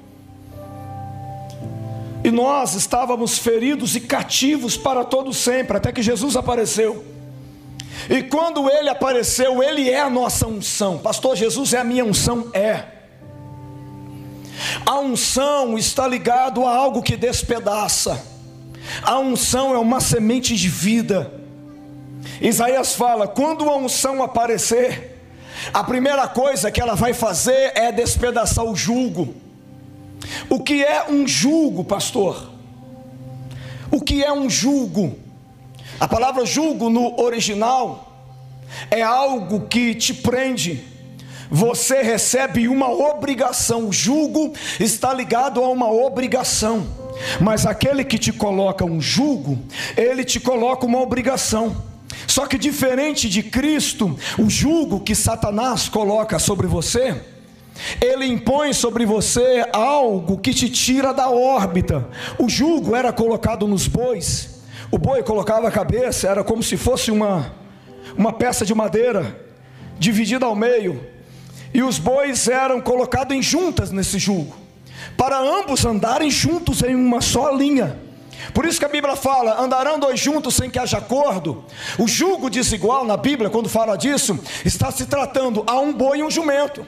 E 2.24 2.30
nós 2.30 2.74
estávamos 2.74 3.38
feridos 3.38 3.94
e 3.94 4.00
cativos 4.00 4.78
para 4.78 5.04
todo 5.04 5.32
sempre, 5.32 5.76
até 5.76 5.92
que 5.92 6.02
Jesus 6.02 6.36
apareceu. 6.36 7.04
E 8.08 8.22
quando 8.22 8.70
ele 8.70 8.88
apareceu, 8.88 9.62
ele 9.62 9.90
é 9.90 10.00
a 10.00 10.10
nossa 10.10 10.46
unção. 10.46 10.98
Pastor, 10.98 11.36
Jesus 11.36 11.74
é 11.74 11.78
a 11.78 11.84
minha 11.84 12.04
unção? 12.04 12.50
É. 12.54 12.84
A 14.86 14.98
unção 15.00 15.76
está 15.76 16.06
ligado 16.06 16.64
a 16.64 16.74
algo 16.74 17.02
que 17.02 17.16
despedaça. 17.16 18.24
A 19.02 19.18
unção 19.18 19.74
é 19.74 19.78
uma 19.78 20.00
semente 20.00 20.56
de 20.56 20.68
vida. 20.68 21.43
Isaías 22.40 22.94
fala: 22.94 23.26
quando 23.26 23.68
a 23.68 23.76
unção 23.76 24.22
aparecer, 24.22 25.20
a 25.72 25.82
primeira 25.82 26.26
coisa 26.28 26.70
que 26.70 26.80
ela 26.80 26.94
vai 26.94 27.12
fazer 27.12 27.72
é 27.74 27.90
despedaçar 27.92 28.64
o 28.64 28.76
jugo. 28.76 29.34
O 30.48 30.60
que 30.60 30.84
é 30.84 31.10
um 31.10 31.26
jugo, 31.26 31.84
pastor? 31.84 32.50
O 33.90 34.00
que 34.00 34.22
é 34.24 34.32
um 34.32 34.48
jugo? 34.50 35.18
A 36.00 36.08
palavra 36.08 36.44
jugo 36.44 36.90
no 36.90 37.20
original 37.20 38.12
é 38.90 39.02
algo 39.02 39.66
que 39.68 39.94
te 39.94 40.12
prende. 40.12 40.84
Você 41.50 42.02
recebe 42.02 42.66
uma 42.66 42.90
obrigação. 42.90 43.88
O 43.88 43.92
jugo 43.92 44.52
está 44.80 45.12
ligado 45.14 45.62
a 45.62 45.68
uma 45.68 45.90
obrigação. 45.90 46.86
Mas 47.40 47.64
aquele 47.64 48.04
que 48.04 48.18
te 48.18 48.32
coloca 48.32 48.84
um 48.84 49.00
jugo, 49.00 49.58
ele 49.96 50.24
te 50.24 50.40
coloca 50.40 50.84
uma 50.84 51.00
obrigação. 51.00 51.93
Só 52.26 52.46
que 52.46 52.58
diferente 52.58 53.28
de 53.28 53.42
Cristo, 53.42 54.18
o 54.38 54.48
jugo 54.48 55.00
que 55.00 55.14
Satanás 55.14 55.88
coloca 55.88 56.38
sobre 56.38 56.66
você, 56.66 57.20
ele 58.00 58.26
impõe 58.26 58.72
sobre 58.72 59.04
você 59.04 59.66
algo 59.72 60.38
que 60.38 60.54
te 60.54 60.68
tira 60.68 61.12
da 61.12 61.28
órbita. 61.28 62.08
O 62.38 62.48
jugo 62.48 62.94
era 62.94 63.12
colocado 63.12 63.66
nos 63.66 63.86
bois. 63.86 64.62
O 64.90 64.98
boi 64.98 65.22
colocava 65.22 65.68
a 65.68 65.72
cabeça, 65.72 66.28
era 66.28 66.44
como 66.44 66.62
se 66.62 66.76
fosse 66.76 67.10
uma 67.10 67.64
uma 68.16 68.32
peça 68.32 68.64
de 68.64 68.74
madeira 68.74 69.40
dividida 69.98 70.46
ao 70.46 70.54
meio. 70.54 71.00
E 71.72 71.82
os 71.82 71.98
bois 71.98 72.48
eram 72.48 72.80
colocados 72.80 73.36
em 73.36 73.42
juntas 73.42 73.90
nesse 73.90 74.18
jugo, 74.18 74.54
para 75.16 75.38
ambos 75.38 75.84
andarem 75.84 76.30
juntos 76.30 76.82
em 76.82 76.94
uma 76.94 77.20
só 77.20 77.50
linha. 77.50 77.98
Por 78.52 78.66
isso 78.66 78.78
que 78.78 78.84
a 78.84 78.88
Bíblia 78.88 79.16
fala: 79.16 79.60
andarão 79.60 79.98
dois 79.98 80.20
juntos 80.20 80.54
sem 80.54 80.68
que 80.68 80.78
haja 80.78 80.98
acordo. 80.98 81.64
O 81.98 82.06
jugo 82.06 82.50
desigual 82.50 83.04
na 83.04 83.16
Bíblia, 83.16 83.50
quando 83.50 83.68
fala 83.68 83.96
disso, 83.96 84.38
está 84.64 84.90
se 84.90 85.06
tratando 85.06 85.64
a 85.66 85.78
um 85.78 85.92
boi 85.92 86.18
e 86.18 86.22
um 86.22 86.30
jumento. 86.30 86.86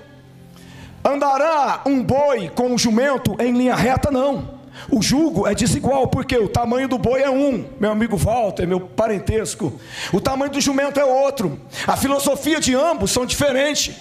Andará 1.04 1.82
um 1.86 2.02
boi 2.02 2.50
com 2.50 2.66
um 2.68 2.78
jumento 2.78 3.36
em 3.38 3.52
linha 3.52 3.74
reta? 3.74 4.10
Não. 4.10 4.56
O 4.90 5.02
jugo 5.02 5.46
é 5.46 5.54
desigual, 5.54 6.06
porque 6.08 6.36
o 6.36 6.48
tamanho 6.48 6.88
do 6.88 6.98
boi 6.98 7.22
é 7.22 7.30
um, 7.30 7.64
meu 7.80 7.90
amigo 7.90 8.16
Walter, 8.16 8.66
meu 8.66 8.80
parentesco. 8.80 9.72
O 10.12 10.20
tamanho 10.20 10.50
do 10.50 10.60
jumento 10.60 11.00
é 11.00 11.04
outro. 11.04 11.60
A 11.86 11.96
filosofia 11.96 12.60
de 12.60 12.74
ambos 12.74 13.10
são 13.10 13.24
diferentes. 13.24 13.94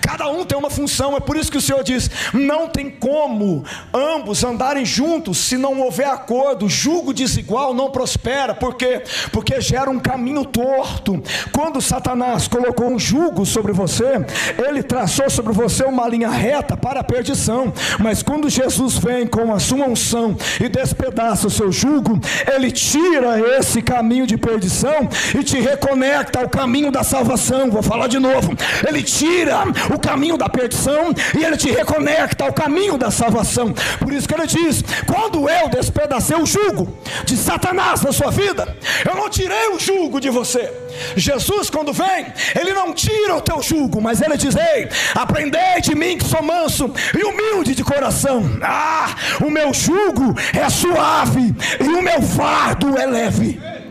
Cada 0.00 0.28
um 0.28 0.44
tem 0.44 0.56
uma 0.56 0.70
função, 0.70 1.16
é 1.16 1.20
por 1.20 1.36
isso 1.36 1.50
que 1.50 1.58
o 1.58 1.62
Senhor 1.62 1.82
diz: 1.82 2.10
não 2.32 2.68
tem 2.68 2.90
como 2.90 3.64
ambos 3.92 4.44
andarem 4.44 4.84
juntos 4.84 5.38
se 5.38 5.56
não 5.56 5.80
houver 5.80 6.06
acordo. 6.06 6.68
Jugo 6.68 7.12
desigual 7.12 7.74
não 7.74 7.90
prospera, 7.90 8.54
por 8.54 8.74
quê? 8.74 9.02
Porque 9.30 9.60
gera 9.60 9.90
um 9.90 9.98
caminho 9.98 10.44
torto. 10.44 11.22
Quando 11.52 11.80
Satanás 11.80 12.48
colocou 12.48 12.88
um 12.88 12.98
jugo 12.98 13.44
sobre 13.44 13.72
você, 13.72 14.24
ele 14.58 14.82
traçou 14.82 15.28
sobre 15.30 15.52
você 15.52 15.84
uma 15.84 16.08
linha 16.08 16.30
reta 16.30 16.76
para 16.76 17.00
a 17.00 17.04
perdição. 17.04 17.72
Mas 17.98 18.22
quando 18.22 18.50
Jesus 18.50 18.98
vem 18.98 19.26
com 19.26 19.52
a 19.52 19.58
sua 19.58 19.86
unção 19.86 20.36
e 20.60 20.68
despedaça 20.68 21.46
o 21.46 21.50
seu 21.50 21.70
jugo, 21.72 22.20
ele 22.52 22.70
tira 22.70 23.38
esse 23.58 23.82
caminho 23.82 24.26
de 24.26 24.36
perdição 24.36 25.08
e 25.38 25.42
te 25.42 25.60
reconecta 25.60 26.40
ao 26.40 26.48
caminho 26.48 26.90
da 26.90 27.02
salvação. 27.02 27.70
Vou 27.70 27.82
falar 27.82 28.08
de 28.08 28.18
novo. 28.18 28.52
Ele 28.86 29.02
tira 29.02 29.64
o 29.94 29.98
caminho 29.98 30.36
da 30.36 30.48
perdição 30.48 31.12
e 31.38 31.44
ele 31.44 31.56
te 31.56 31.70
reconecta 31.70 32.44
ao 32.44 32.52
caminho 32.52 32.96
da 32.96 33.10
salvação. 33.10 33.72
Por 33.98 34.12
isso 34.12 34.28
que 34.28 34.34
ele 34.34 34.46
diz: 34.46 34.82
quando 35.06 35.48
eu 35.48 35.68
despedacei 35.68 36.36
o 36.36 36.46
jugo 36.46 36.96
de 37.24 37.36
Satanás 37.36 38.02
na 38.02 38.12
sua 38.12 38.30
vida, 38.30 38.76
eu 39.08 39.14
não 39.14 39.28
tirei 39.28 39.68
o 39.68 39.78
jugo 39.78 40.20
de 40.20 40.30
você. 40.30 40.72
Jesus, 41.16 41.70
quando 41.70 41.92
vem, 41.92 42.26
ele 42.58 42.72
não 42.72 42.92
tira 42.92 43.36
o 43.36 43.40
teu 43.40 43.62
jugo, 43.62 44.00
mas 44.00 44.20
ele 44.20 44.36
diz: 44.36 44.54
Ei, 44.56 44.88
aprendei 45.14 45.80
de 45.80 45.94
mim 45.94 46.18
que 46.18 46.24
sou 46.24 46.42
manso 46.42 46.92
e 47.16 47.24
humilde 47.24 47.74
de 47.74 47.84
coração. 47.84 48.44
Ah, 48.62 49.14
o 49.44 49.50
meu 49.50 49.72
jugo 49.72 50.34
é 50.52 50.68
suave 50.68 51.54
e 51.80 51.88
o 51.88 52.02
meu 52.02 52.22
fardo 52.22 52.98
é 52.98 53.06
leve. 53.06 53.81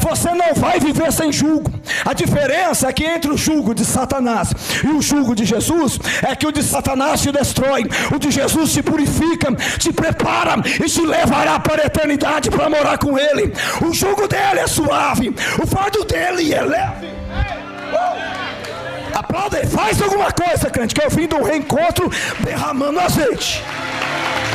Você 0.00 0.34
não 0.34 0.54
vai 0.54 0.80
viver 0.80 1.12
sem 1.12 1.32
jugo. 1.32 1.70
A 2.04 2.12
diferença 2.12 2.88
é 2.88 2.92
que 2.92 3.04
entre 3.04 3.30
o 3.30 3.36
jugo 3.36 3.74
de 3.74 3.84
Satanás 3.84 4.52
e 4.82 4.88
o 4.88 5.00
jugo 5.00 5.34
de 5.34 5.44
Jesus 5.44 5.98
é 6.26 6.34
que 6.34 6.46
o 6.46 6.52
de 6.52 6.62
Satanás 6.62 7.20
te 7.20 7.30
destrói, 7.30 7.84
o 8.14 8.18
de 8.18 8.30
Jesus 8.30 8.72
te 8.72 8.82
purifica, 8.82 9.54
te 9.78 9.92
prepara 9.92 10.54
e 10.82 10.88
te 10.88 11.02
levará 11.02 11.60
para 11.60 11.82
a 11.82 11.86
eternidade 11.86 12.50
para 12.50 12.70
morar 12.70 12.98
com 12.98 13.18
Ele. 13.18 13.52
O 13.86 13.92
jugo 13.92 14.26
dele 14.26 14.60
é 14.60 14.66
suave, 14.66 15.34
o 15.62 15.66
fardo 15.66 16.04
dele 16.04 16.52
é 16.52 16.62
leve. 16.62 17.06
Uh! 17.06 19.18
Aplauda, 19.18 19.66
faz 19.66 20.00
alguma 20.00 20.32
coisa, 20.32 20.70
crente, 20.70 20.94
que 20.94 21.04
eu 21.04 21.10
vim 21.10 21.26
de 21.26 21.34
um 21.34 21.42
reencontro 21.42 22.10
derramando 22.40 23.00
azeite. 23.00 23.62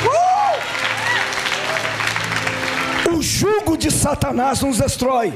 Uh! 0.05 0.34
Jugo 3.25 3.75
de 3.75 3.89
Satanás 3.89 4.61
nos 4.61 4.77
destrói, 4.77 5.33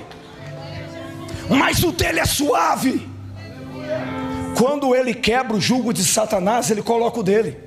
mas 1.50 1.84
o 1.84 1.92
dele 1.92 2.20
é 2.20 2.26
suave. 2.26 3.10
Quando 4.56 4.96
ele 4.96 5.12
quebra 5.12 5.58
o 5.58 5.60
jugo 5.60 5.92
de 5.92 6.04
Satanás, 6.04 6.70
ele 6.70 6.84
coloca 6.84 7.20
o 7.20 7.24
dele. 7.24 7.58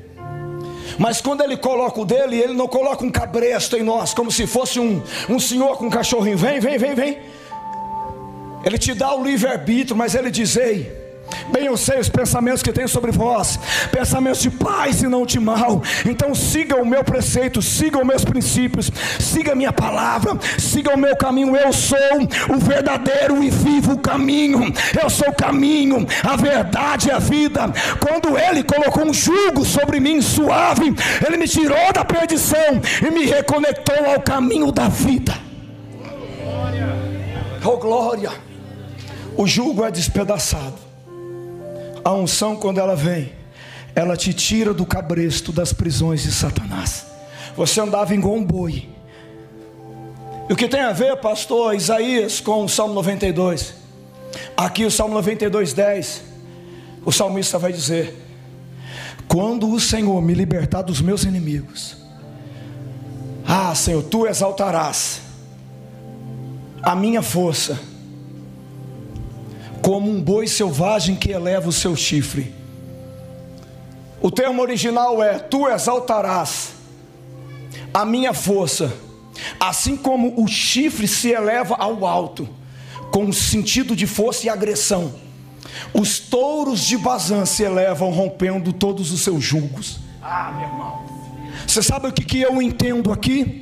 Mas 0.96 1.20
quando 1.20 1.42
ele 1.42 1.56
coloca 1.56 2.00
o 2.00 2.04
dele, 2.04 2.36
ele 2.36 2.52
não 2.52 2.68
coloca 2.68 3.04
um 3.04 3.10
cabresto 3.10 3.76
em 3.76 3.82
nós, 3.82 4.14
como 4.14 4.30
se 4.30 4.46
fosse 4.46 4.78
um, 4.78 5.02
um 5.28 5.40
senhor 5.40 5.76
com 5.76 5.86
um 5.86 5.90
cachorrinho. 5.90 6.38
Vem, 6.38 6.60
vem, 6.60 6.78
vem, 6.78 6.94
vem. 6.94 7.18
Ele 8.64 8.78
te 8.78 8.94
dá 8.94 9.12
o 9.12 9.24
livre-arbítrio, 9.24 9.96
mas 9.96 10.14
ele 10.14 10.30
diz: 10.30 10.56
Ei, 10.56 11.01
Bem 11.50 11.66
eu 11.66 11.76
sei 11.76 11.98
os 11.98 12.08
pensamentos 12.08 12.62
que 12.62 12.72
tenho 12.72 12.88
sobre 12.88 13.10
vós, 13.10 13.58
pensamentos 13.90 14.40
de 14.40 14.50
paz 14.50 15.02
e 15.02 15.08
não 15.08 15.24
de 15.26 15.40
mal. 15.40 15.82
Então 16.04 16.34
siga 16.34 16.76
o 16.76 16.86
meu 16.86 17.02
preceito, 17.02 17.60
siga 17.60 17.98
os 17.98 18.06
meus 18.06 18.24
princípios, 18.24 18.90
siga 19.18 19.52
a 19.52 19.54
minha 19.54 19.72
palavra, 19.72 20.38
siga 20.58 20.94
o 20.94 20.98
meu 20.98 21.16
caminho. 21.16 21.56
Eu 21.56 21.72
sou 21.72 21.98
o 22.50 22.58
verdadeiro 22.58 23.42
e 23.42 23.50
vivo 23.50 23.98
caminho. 23.98 24.72
Eu 25.00 25.10
sou 25.10 25.28
o 25.28 25.34
caminho, 25.34 26.06
a 26.22 26.36
verdade 26.36 27.08
e 27.08 27.10
a 27.10 27.18
vida. 27.18 27.70
Quando 28.00 28.38
ele 28.38 28.62
colocou 28.62 29.04
um 29.04 29.14
jugo 29.14 29.64
sobre 29.64 30.00
mim 30.00 30.20
suave, 30.20 30.94
ele 31.26 31.36
me 31.36 31.48
tirou 31.48 31.92
da 31.92 32.04
perdição 32.04 32.80
e 33.06 33.10
me 33.10 33.26
reconectou 33.26 34.06
ao 34.06 34.20
caminho 34.20 34.70
da 34.70 34.88
vida. 34.88 35.34
Oh 37.64 37.76
glória! 37.76 38.30
O 39.36 39.46
jugo 39.46 39.84
é 39.84 39.90
despedaçado. 39.90 40.91
A 42.04 42.12
unção, 42.12 42.56
quando 42.56 42.78
ela 42.78 42.96
vem, 42.96 43.32
ela 43.94 44.16
te 44.16 44.32
tira 44.32 44.72
do 44.74 44.84
cabresto 44.84 45.52
das 45.52 45.72
prisões 45.72 46.22
de 46.22 46.32
Satanás. 46.32 47.06
Você 47.56 47.80
andava 47.80 48.14
igual 48.14 48.34
um 48.34 48.44
boi. 48.44 48.88
E 50.48 50.52
o 50.52 50.56
que 50.56 50.68
tem 50.68 50.80
a 50.80 50.92
ver, 50.92 51.16
pastor 51.16 51.74
Isaías, 51.74 52.40
com 52.40 52.64
o 52.64 52.68
Salmo 52.68 52.94
92? 52.94 53.74
Aqui 54.56 54.84
o 54.84 54.90
Salmo 54.90 55.14
92, 55.14 55.72
10. 55.72 56.22
O 57.04 57.12
salmista 57.12 57.58
vai 57.58 57.72
dizer: 57.72 58.14
Quando 59.28 59.70
o 59.70 59.78
Senhor 59.78 60.20
me 60.22 60.34
libertar 60.34 60.82
dos 60.82 61.00
meus 61.00 61.24
inimigos, 61.24 61.96
ah, 63.46 63.74
Senhor, 63.74 64.02
tu 64.04 64.26
exaltarás 64.26 65.20
a 66.82 66.96
minha 66.96 67.22
força 67.22 67.78
como 69.82 70.10
um 70.10 70.22
boi 70.22 70.46
selvagem 70.46 71.16
que 71.16 71.30
eleva 71.30 71.68
o 71.68 71.72
seu 71.72 71.96
chifre. 71.96 72.54
O 74.20 74.30
termo 74.30 74.62
original 74.62 75.22
é: 75.22 75.38
Tu 75.38 75.68
exaltarás 75.68 76.72
a 77.92 78.04
minha 78.04 78.32
força, 78.32 78.94
assim 79.58 79.96
como 79.96 80.40
o 80.42 80.46
chifre 80.46 81.08
se 81.08 81.30
eleva 81.30 81.74
ao 81.74 82.06
alto, 82.06 82.48
com 83.10 83.30
sentido 83.32 83.94
de 83.96 84.06
força 84.06 84.46
e 84.46 84.48
agressão. 84.48 85.12
Os 85.92 86.18
touros 86.18 86.80
de 86.80 86.96
Bazã 86.96 87.44
se 87.44 87.62
elevam 87.62 88.10
rompendo 88.10 88.72
todos 88.72 89.12
os 89.12 89.20
seus 89.20 89.42
julgos. 89.42 89.98
Ah, 90.22 90.52
meu 90.56 90.68
irmão. 90.68 91.02
Você 91.66 91.82
sabe 91.82 92.08
o 92.08 92.12
que, 92.12 92.24
que 92.24 92.40
eu 92.40 92.62
entendo 92.62 93.12
aqui? 93.12 93.61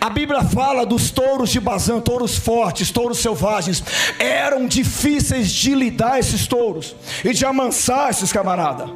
A 0.00 0.10
Bíblia 0.10 0.42
fala 0.44 0.84
dos 0.84 1.10
touros 1.10 1.50
de 1.50 1.60
Bazã, 1.60 2.00
touros 2.00 2.36
fortes, 2.36 2.90
touros 2.90 3.18
selvagens. 3.18 3.82
Eram 4.18 4.66
difíceis 4.66 5.50
de 5.50 5.74
lidar 5.74 6.18
esses 6.18 6.46
touros 6.46 6.94
e 7.24 7.32
de 7.32 7.44
amansar 7.44 8.10
esses 8.10 8.32
camaradas. 8.32 8.88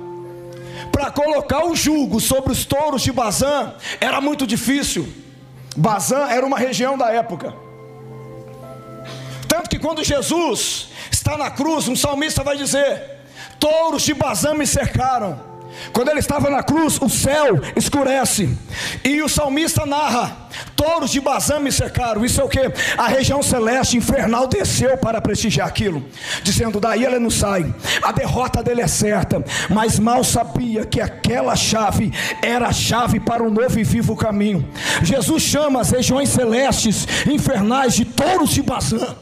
Para 0.91 1.11
colocar 1.11 1.65
o 1.65 1.75
jugo 1.75 2.21
sobre 2.21 2.53
os 2.53 2.65
touros 2.65 3.03
de 3.03 3.13
Bazã 3.13 3.73
era 4.01 4.21
muito 4.21 4.47
difícil. 4.47 5.11
Bazã 5.77 6.29
era 6.29 6.45
uma 6.45 6.59
região 6.59 6.99
da 6.99 7.11
época. 7.11 7.55
Tanto 9.49 9.71
que 9.71 9.79
quando 9.79 10.05
Jesus 10.05 10.89
está 11.11 11.37
na 11.37 11.51
cruz, 11.51 11.89
um 11.89 11.97
salmista 11.97 12.43
vai 12.43 12.57
dizer: 12.57 13.21
Touros 13.59 14.03
de 14.03 14.15
Bazã 14.15 14.55
me 14.55 14.67
cercaram. 14.67 15.52
Quando 15.93 16.11
ele 16.11 16.21
estava 16.21 16.49
na 16.51 16.63
cruz, 16.63 16.99
o 17.01 17.09
céu 17.09 17.61
escurece. 17.77 18.57
E 19.05 19.23
o 19.23 19.29
salmista 19.29 19.85
narra: 19.87 20.49
Touros 20.77 21.11
de 21.11 21.21
Bazã 21.21 21.59
me 21.59 21.73
cercaram. 21.73 22.25
Isso 22.25 22.41
é 22.41 22.45
o 22.45 22.49
que? 22.49 22.61
A 22.97 23.09
região 23.09 23.43
celeste 23.43 23.97
infernal 23.97 24.47
desceu 24.47 24.97
para 24.99 25.21
prestigiar 25.21 25.67
aquilo, 25.67 26.05
dizendo: 26.43 26.81
daí 26.81 27.05
ele 27.05 27.19
não 27.19 27.31
sai. 27.31 27.75
A 28.03 28.13
derrota 28.13 28.63
dele 28.63 28.83
é 28.83 28.87
certa, 28.87 29.45
mas 29.69 29.99
mal 29.99 30.23
sabia 30.25 30.85
que 30.85 31.01
aquela 31.01 31.57
chave 31.57 32.13
era 32.43 32.69
a 32.69 32.73
chave 32.73 33.21
para 33.21 33.43
um 33.43 33.51
novo 33.51 33.79
e 33.79 33.85
vivo 33.85 34.17
caminho. 34.17 34.69
Jesus 35.03 35.43
chama 35.43 35.81
as 35.81 35.91
regiões 35.91 36.29
celestes 36.29 37.07
infernais 37.27 37.95
de 37.95 38.05
touros 38.05 38.51
de 38.51 38.63
Bazã 38.63 39.17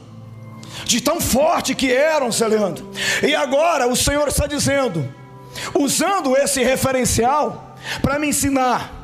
de 0.85 1.01
tão 1.01 1.21
forte 1.21 1.75
que 1.75 1.93
eram, 1.93 2.33
Celeandro. 2.33 2.91
E 3.23 3.35
agora 3.35 3.87
o 3.87 3.95
Senhor 3.95 4.27
está 4.27 4.47
dizendo: 4.47 5.09
usando 5.75 6.37
esse 6.37 6.63
referencial 6.63 7.77
para 8.03 8.19
me 8.19 8.29
ensinar 8.29 9.00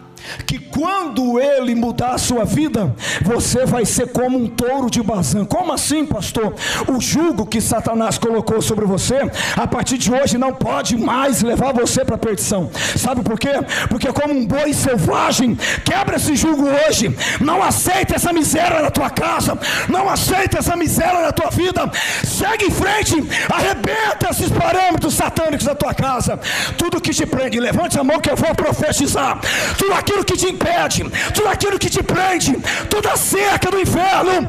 que 0.47 0.59
quando 0.59 1.41
ele 1.41 1.75
mudar 1.75 2.15
a 2.15 2.19
sua 2.19 2.45
vida, 2.45 2.95
você 3.23 3.65
vai 3.65 3.85
ser 3.85 4.13
como 4.13 4.39
um 4.39 4.47
touro 4.47 4.91
de 4.91 5.03
Bazã. 5.03 5.45
Como 5.45 5.73
assim, 5.73 6.05
pastor? 6.07 6.55
O 6.89 7.01
jugo 7.01 7.47
que 7.47 7.61
Satanás 7.61 8.19
colocou 8.19 8.61
sobre 8.61 8.85
você, 8.85 9.19
a 9.57 9.67
partir 9.67 9.99
de 9.99 10.13
hoje 10.13 10.39
não 10.39 10.53
pode 10.53 10.97
mais 10.97 11.43
levar 11.43 11.73
você 11.73 12.05
para 12.05 12.17
a 12.17 12.19
perdição. 12.19 12.71
Sabe 12.97 13.23
por 13.23 13.39
quê? 13.39 13.53
Porque 13.89 14.13
como 14.13 14.35
um 14.35 14.47
boi 14.47 14.73
selvagem, 14.73 15.57
quebra 15.85 16.17
esse 16.17 16.37
jugo 16.37 16.67
hoje. 16.67 17.15
Não 17.41 17.63
aceita 17.63 18.17
essa 18.17 18.33
miséria 18.33 18.83
na 18.83 18.91
tua 18.91 19.11
casa, 19.11 19.59
não 19.89 20.09
aceita 20.09 20.59
essa 20.59 20.77
miséria 20.77 21.21
na 21.23 21.33
tua 21.33 21.51
vida. 21.51 21.91
Segue 22.25 22.67
em 22.67 22.71
frente, 22.71 23.15
arrebenta 23.49 24.31
esses 24.31 24.51
parâmetros 24.51 25.15
satânicos 25.15 25.67
da 25.67 25.75
tua 25.75 25.95
casa. 25.95 26.39
Tudo 26.77 27.01
que 27.01 27.11
te 27.11 27.27
prende, 27.27 27.61
levante 27.61 27.99
a 27.99 28.05
mão 28.05 28.21
que 28.21 28.31
eu 28.31 28.37
vou 28.37 28.55
profetizar. 28.55 29.39
Tudo 29.79 29.93
aquilo 29.95 30.16
aquilo 30.17 30.25
que 30.25 30.37
te 30.37 30.47
impede, 30.47 31.05
tudo 31.35 31.49
aquilo 31.49 31.79
que 31.79 31.91
te 31.91 32.03
prende, 32.03 32.57
toda 32.89 33.13
a 33.13 33.17
cerca 33.17 33.71
do 33.71 33.81
inferno, 33.81 34.49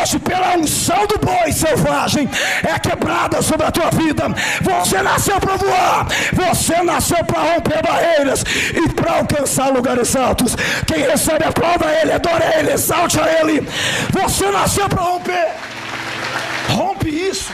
hoje, 0.00 0.18
pela 0.18 0.56
unção 0.56 1.06
do 1.06 1.18
boi 1.18 1.52
selvagem, 1.52 2.28
é 2.62 2.78
quebrada 2.78 3.42
sobre 3.42 3.66
a 3.66 3.70
tua 3.70 3.90
vida. 3.90 4.24
Você 4.60 5.02
nasceu 5.02 5.40
para 5.40 5.56
voar, 5.56 6.06
você 6.32 6.82
nasceu 6.82 7.24
para 7.24 7.54
romper 7.54 7.82
barreiras 7.82 8.44
e 8.74 8.88
para 8.92 9.18
alcançar 9.18 9.72
lugares 9.72 10.14
altos. 10.14 10.54
Quem 10.86 11.02
recebe 11.02 11.44
a 11.44 11.52
prova 11.52 11.86
ele, 12.00 12.12
adora 12.12 12.58
ele, 12.58 12.72
exalte 12.72 13.18
a 13.18 13.40
ele. 13.40 13.66
Você 14.10 14.50
nasceu 14.50 14.88
para 14.88 15.02
romper, 15.02 15.48
rompe 16.68 17.08
isso. 17.08 17.50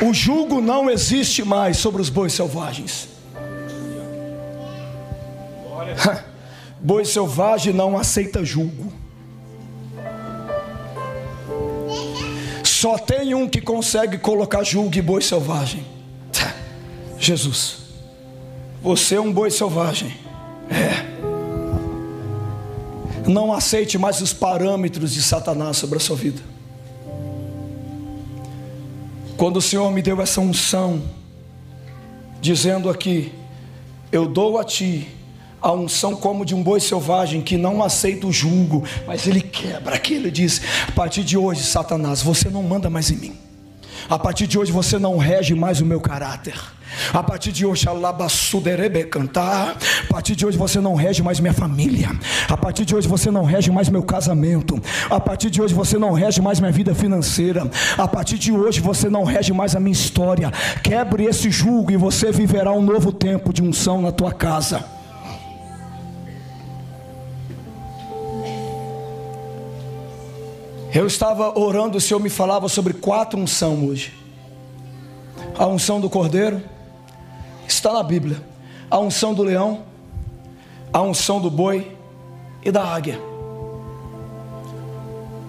O 0.00 0.12
jugo 0.12 0.60
não 0.60 0.90
existe 0.90 1.44
mais 1.44 1.76
sobre 1.76 2.02
os 2.02 2.10
bois 2.10 2.32
selvagens. 2.32 3.13
Boi 6.80 7.04
selvagem 7.04 7.72
não 7.72 7.96
aceita 7.96 8.44
julgo. 8.44 8.92
Só 12.62 12.98
tem 12.98 13.34
um 13.34 13.48
que 13.48 13.62
consegue 13.62 14.18
colocar 14.18 14.62
julgo 14.62 14.94
e 14.96 15.00
boi 15.00 15.22
selvagem. 15.22 15.86
Jesus. 17.18 17.78
Você 18.82 19.14
é 19.14 19.20
um 19.20 19.32
boi 19.32 19.50
selvagem. 19.50 20.14
É. 20.70 21.14
Não 23.26 23.54
aceite 23.54 23.96
mais 23.96 24.20
os 24.20 24.34
parâmetros 24.34 25.14
de 25.14 25.22
Satanás 25.22 25.78
sobre 25.78 25.96
a 25.96 26.00
sua 26.00 26.16
vida. 26.16 26.42
Quando 29.38 29.56
o 29.56 29.62
Senhor 29.62 29.90
me 29.90 30.02
deu 30.02 30.20
essa 30.20 30.42
unção, 30.42 31.02
dizendo 32.40 32.90
aqui: 32.90 33.32
Eu 34.12 34.28
dou 34.28 34.58
a 34.58 34.64
ti 34.64 35.08
a 35.64 35.72
unção 35.72 36.14
como 36.14 36.44
de 36.44 36.54
um 36.54 36.62
boi 36.62 36.78
selvagem 36.78 37.40
que 37.40 37.56
não 37.56 37.82
aceita 37.82 38.26
o 38.26 38.32
julgo, 38.32 38.84
mas 39.06 39.26
ele 39.26 39.40
quebra 39.40 39.94
aquilo 39.94 40.28
e 40.28 40.30
diz: 40.30 40.60
a 40.86 40.92
partir 40.92 41.24
de 41.24 41.38
hoje, 41.38 41.64
Satanás, 41.64 42.20
você 42.20 42.50
não 42.50 42.62
manda 42.62 42.90
mais 42.90 43.10
em 43.10 43.16
mim. 43.16 43.32
A 44.10 44.18
partir 44.18 44.46
de 44.46 44.58
hoje 44.58 44.70
você 44.70 44.98
não 44.98 45.16
rege 45.16 45.54
mais 45.54 45.80
o 45.80 45.86
meu 45.86 45.98
caráter. 45.98 46.54
A 47.14 47.22
partir 47.22 47.50
de 47.50 47.64
hoje, 47.64 47.88
alabassuderebe 47.88 49.04
cantar. 49.04 49.78
A 50.04 50.12
partir 50.12 50.36
de 50.36 50.44
hoje 50.44 50.58
você 50.58 50.78
não 50.80 50.94
rege 50.94 51.22
mais 51.22 51.40
minha 51.40 51.54
família. 51.54 52.10
A 52.46 52.56
partir 52.58 52.84
de 52.84 52.94
hoje 52.94 53.08
você 53.08 53.30
não 53.30 53.44
rege 53.44 53.70
mais 53.70 53.88
meu 53.88 54.02
casamento. 54.02 54.78
A 55.08 55.18
partir 55.18 55.48
de 55.48 55.62
hoje 55.62 55.72
você 55.72 55.96
não 55.96 56.12
rege 56.12 56.42
mais 56.42 56.60
minha 56.60 56.70
vida 56.70 56.94
financeira. 56.94 57.68
A 57.96 58.06
partir 58.06 58.36
de 58.36 58.52
hoje 58.52 58.80
você 58.80 59.08
não 59.08 59.24
rege 59.24 59.54
mais 59.54 59.74
a 59.74 59.80
minha 59.80 59.92
história. 59.92 60.52
Quebre 60.82 61.24
esse 61.24 61.50
julgo 61.50 61.90
e 61.90 61.96
você 61.96 62.30
viverá 62.30 62.70
um 62.70 62.82
novo 62.82 63.10
tempo 63.10 63.50
de 63.50 63.62
unção 63.62 64.02
na 64.02 64.12
tua 64.12 64.32
casa. 64.32 64.93
Eu 70.94 71.08
estava 71.08 71.58
orando, 71.58 71.98
o 71.98 72.00
Senhor 72.00 72.20
me 72.20 72.30
falava 72.30 72.68
sobre 72.68 72.92
quatro 72.92 73.36
unção 73.36 73.84
hoje. 73.84 74.12
A 75.58 75.66
unção 75.66 76.00
do 76.00 76.08
cordeiro 76.08 76.62
está 77.66 77.92
na 77.92 78.02
Bíblia. 78.02 78.40
A 78.88 79.00
unção 79.00 79.34
do 79.34 79.42
leão, 79.42 79.82
a 80.92 81.02
unção 81.02 81.40
do 81.40 81.50
boi 81.50 81.96
e 82.64 82.70
da 82.70 82.84
águia. 82.84 83.20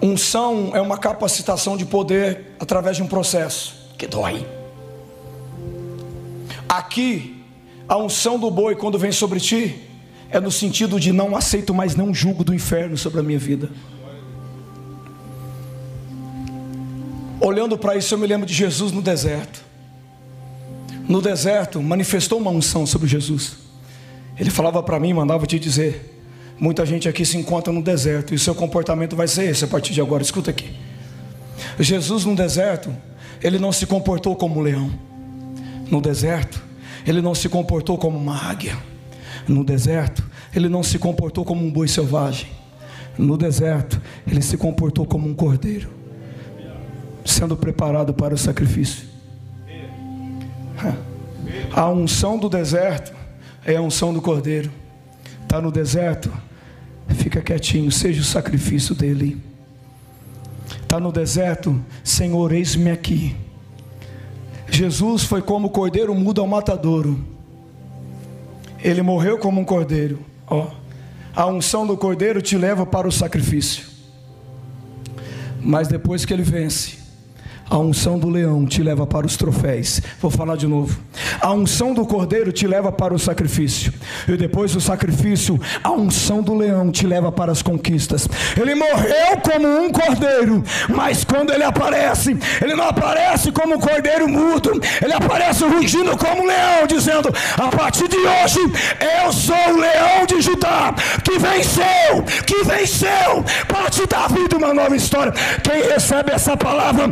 Unção 0.02 0.72
é 0.74 0.80
uma 0.80 0.98
capacitação 0.98 1.76
de 1.76 1.86
poder 1.86 2.56
através 2.58 2.96
de 2.96 3.04
um 3.04 3.06
processo 3.06 3.92
que 3.96 4.06
dói. 4.08 4.44
Aqui 6.68 7.36
A 7.88 7.96
unção 7.96 8.36
do 8.36 8.50
boi, 8.50 8.74
quando 8.74 8.98
vem 8.98 9.12
sobre 9.12 9.38
ti, 9.38 9.80
é 10.28 10.40
no 10.40 10.50
sentido 10.50 10.98
de 10.98 11.12
não 11.12 11.36
aceito 11.36 11.72
mais 11.72 11.94
não 11.94 12.12
julgo 12.12 12.42
do 12.42 12.52
inferno 12.52 12.98
sobre 12.98 13.20
a 13.20 13.22
minha 13.22 13.38
vida. 13.38 13.70
Olhando 17.40 17.76
para 17.76 17.96
isso, 17.96 18.14
eu 18.14 18.18
me 18.18 18.26
lembro 18.26 18.46
de 18.46 18.54
Jesus 18.54 18.92
no 18.92 19.02
deserto. 19.02 19.64
No 21.08 21.20
deserto, 21.20 21.82
manifestou 21.82 22.38
uma 22.38 22.50
unção 22.50 22.86
sobre 22.86 23.06
Jesus. 23.06 23.56
Ele 24.38 24.50
falava 24.50 24.82
para 24.82 24.98
mim, 24.98 25.12
mandava 25.12 25.46
te 25.46 25.58
dizer: 25.58 26.20
muita 26.58 26.84
gente 26.84 27.08
aqui 27.08 27.24
se 27.24 27.36
encontra 27.36 27.72
no 27.72 27.82
deserto 27.82 28.32
e 28.32 28.36
o 28.36 28.38
seu 28.38 28.54
comportamento 28.54 29.14
vai 29.14 29.28
ser 29.28 29.44
esse 29.44 29.64
a 29.64 29.68
partir 29.68 29.92
de 29.92 30.00
agora. 30.00 30.22
Escuta 30.22 30.50
aqui. 30.50 30.74
Jesus 31.78 32.24
no 32.24 32.34
deserto, 32.34 32.94
ele 33.42 33.58
não 33.58 33.70
se 33.70 33.86
comportou 33.86 34.34
como 34.34 34.58
um 34.58 34.62
leão. 34.62 34.90
No 35.90 36.00
deserto, 36.00 36.62
ele 37.06 37.20
não 37.20 37.34
se 37.34 37.48
comportou 37.48 37.96
como 37.96 38.18
uma 38.18 38.50
águia. 38.50 38.76
No 39.46 39.62
deserto, 39.62 40.24
ele 40.54 40.68
não 40.68 40.82
se 40.82 40.98
comportou 40.98 41.44
como 41.44 41.64
um 41.64 41.70
boi 41.70 41.86
selvagem. 41.86 42.48
No 43.16 43.36
deserto, 43.36 44.00
ele 44.26 44.42
se 44.42 44.56
comportou 44.56 45.06
como 45.06 45.28
um 45.28 45.34
cordeiro, 45.34 45.88
sendo 47.26 47.56
preparado 47.56 48.14
para 48.14 48.34
o 48.34 48.38
sacrifício. 48.38 49.06
A 51.72 51.90
unção 51.90 52.38
do 52.38 52.48
deserto 52.48 53.12
é 53.64 53.76
a 53.76 53.82
unção 53.82 54.12
do 54.14 54.22
cordeiro. 54.22 54.70
Está 55.42 55.60
no 55.60 55.70
deserto, 55.70 56.32
fica 57.10 57.40
quietinho, 57.40 57.90
seja 57.90 58.20
o 58.20 58.24
sacrifício 58.24 58.94
dele. 58.94 59.40
Está 60.82 60.98
no 61.00 61.12
deserto, 61.12 61.80
Senhor, 62.02 62.52
eis-me 62.52 62.90
aqui. 62.90 63.36
Jesus 64.68 65.24
foi 65.24 65.42
como 65.42 65.68
o 65.68 65.70
cordeiro 65.70 66.14
mudo 66.14 66.40
ao 66.40 66.46
matadouro. 66.46 67.24
Ele 68.82 69.02
morreu 69.02 69.38
como 69.38 69.60
um 69.60 69.64
cordeiro. 69.64 70.20
Ó, 70.46 70.70
a 71.34 71.46
unção 71.46 71.86
do 71.86 71.96
cordeiro 71.96 72.40
te 72.40 72.56
leva 72.56 72.86
para 72.86 73.08
o 73.08 73.12
sacrifício. 73.12 73.84
Mas 75.60 75.88
depois 75.88 76.24
que 76.24 76.32
ele 76.32 76.42
vence, 76.42 76.98
a 77.68 77.78
unção 77.78 78.18
do 78.18 78.28
leão 78.28 78.64
te 78.64 78.82
leva 78.82 79.06
para 79.06 79.26
os 79.26 79.36
troféus. 79.36 80.00
Vou 80.20 80.30
falar 80.30 80.56
de 80.56 80.66
novo. 80.66 80.98
A 81.40 81.52
unção 81.52 81.92
do 81.92 82.06
cordeiro 82.06 82.52
te 82.52 82.66
leva 82.66 82.92
para 82.92 83.12
o 83.12 83.18
sacrifício. 83.18 83.92
E 84.28 84.36
depois 84.36 84.72
do 84.72 84.80
sacrifício, 84.80 85.60
a 85.82 85.90
unção 85.90 86.42
do 86.42 86.54
leão 86.54 86.90
te 86.90 87.06
leva 87.06 87.32
para 87.32 87.52
as 87.52 87.62
conquistas. 87.62 88.28
Ele 88.56 88.74
morreu 88.74 89.38
como 89.42 89.66
um 89.84 89.90
cordeiro, 89.90 90.62
mas 90.88 91.24
quando 91.24 91.52
ele 91.52 91.64
aparece, 91.64 92.36
ele 92.62 92.74
não 92.74 92.88
aparece 92.88 93.50
como 93.50 93.74
um 93.74 93.80
cordeiro 93.80 94.28
mudo, 94.28 94.80
ele 95.02 95.12
aparece 95.12 95.64
rugindo 95.64 96.16
como 96.16 96.42
um 96.42 96.46
leão, 96.46 96.86
dizendo: 96.86 97.32
A 97.58 97.68
partir 97.68 98.08
de 98.08 98.16
hoje, 98.16 98.60
eu 99.24 99.32
sou 99.32 99.74
o 99.74 99.80
leão 99.80 100.26
de 100.26 100.40
Judá, 100.40 100.94
que 101.24 101.38
venceu, 101.38 102.22
que 102.46 102.64
venceu. 102.64 103.44
Para 103.66 103.90
te 103.90 104.06
dar 104.06 104.28
vida 104.28 104.56
uma 104.56 104.72
nova 104.72 104.94
história. 104.96 105.32
Quem 105.62 105.82
recebe 105.82 106.32
essa 106.32 106.56
palavra, 106.56 107.10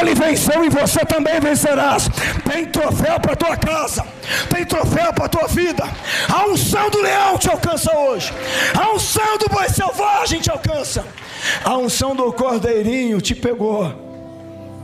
ele 0.00 0.14
venceu 0.14 0.64
e 0.64 0.68
você 0.68 1.04
também 1.04 1.40
vencerás. 1.40 2.08
Tem 2.48 2.66
troféu 2.66 3.20
para 3.20 3.36
tua 3.36 3.56
casa, 3.56 4.04
tem 4.52 4.64
troféu 4.64 5.12
para 5.12 5.28
tua 5.28 5.46
vida. 5.46 5.84
A 6.28 6.46
unção 6.46 6.90
do 6.90 7.00
leão 7.00 7.38
te 7.38 7.48
alcança 7.48 7.96
hoje, 7.96 8.32
a 8.78 8.94
unção 8.94 9.38
do 9.38 9.48
boi 9.48 9.68
selvagem 9.68 10.40
te 10.40 10.50
alcança, 10.50 11.04
a 11.64 11.76
unção 11.76 12.14
do 12.14 12.32
cordeirinho 12.32 13.20
te 13.20 13.34
pegou. 13.34 13.84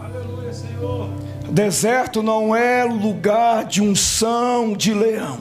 Aleluia, 0.02 0.52
Senhor. 0.52 1.10
Deserto 1.50 2.22
não 2.22 2.54
é 2.54 2.84
lugar 2.84 3.64
de 3.64 3.82
unção 3.82 4.72
de 4.72 4.94
leão, 4.94 5.40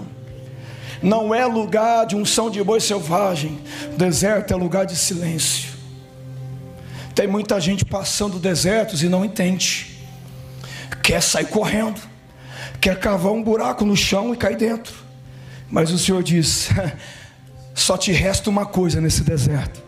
não 1.02 1.34
é 1.34 1.46
lugar 1.46 2.06
de 2.06 2.16
unção 2.16 2.50
de 2.50 2.64
boi 2.64 2.80
selvagem. 2.80 3.60
Deserto 3.96 4.52
é 4.52 4.56
lugar 4.56 4.86
de 4.86 4.96
silêncio. 4.96 5.69
Tem 7.20 7.28
muita 7.28 7.60
gente 7.60 7.84
passando 7.84 8.40
desertos 8.40 9.04
e 9.04 9.10
não 9.10 9.26
entende. 9.26 9.94
Quer 11.04 11.22
sair 11.22 11.48
correndo, 11.48 12.00
quer 12.80 12.98
cavar 12.98 13.34
um 13.34 13.44
buraco 13.44 13.84
no 13.84 13.94
chão 13.94 14.34
e 14.34 14.38
cair 14.38 14.56
dentro. 14.56 14.94
Mas 15.70 15.92
o 15.92 16.00
Senhor 16.00 16.24
diz: 16.24 16.70
só 17.76 17.98
te 17.98 18.14
resta 18.14 18.50
uma 18.50 18.66
coisa 18.66 19.02
nesse 19.02 19.22
deserto. 19.22 19.84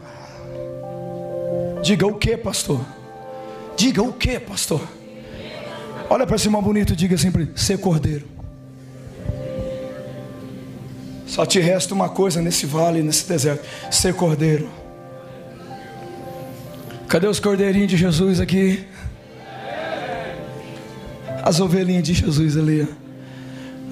Diga 1.81 2.05
o 2.05 2.15
que, 2.15 2.35
pastor? 2.35 2.85
Diga 3.77 4.03
o 4.03 4.11
que, 4.11 4.37
pastor? 4.37 4.85
Olha 6.09 6.27
para 6.27 6.35
irmão 6.35 6.61
bonito 6.61 6.91
e 6.91 6.95
diga 6.97 7.17
sempre: 7.17 7.49
ser 7.55 7.79
cordeiro. 7.79 8.27
Só 11.25 11.45
te 11.45 11.61
resta 11.61 11.93
uma 11.93 12.09
coisa 12.09 12.41
nesse 12.41 12.65
vale, 12.65 13.01
nesse 13.01 13.25
deserto: 13.25 13.65
ser 13.89 14.13
cordeiro. 14.15 14.80
Cadê 17.11 17.27
os 17.27 17.41
cordeirinhos 17.41 17.89
de 17.89 17.97
Jesus 17.97 18.39
aqui? 18.39 18.87
As 21.43 21.59
ovelhinhas 21.59 22.03
de 22.03 22.13
Jesus 22.13 22.55
ali. 22.55 22.87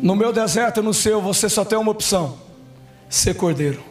No 0.02 0.16
meu 0.16 0.32
deserto, 0.32 0.82
no 0.82 0.94
seu, 0.94 1.22
você 1.22 1.50
só 1.50 1.66
tem 1.66 1.78
uma 1.78 1.92
opção: 1.92 2.38
ser 3.10 3.34
cordeiro. 3.34 3.84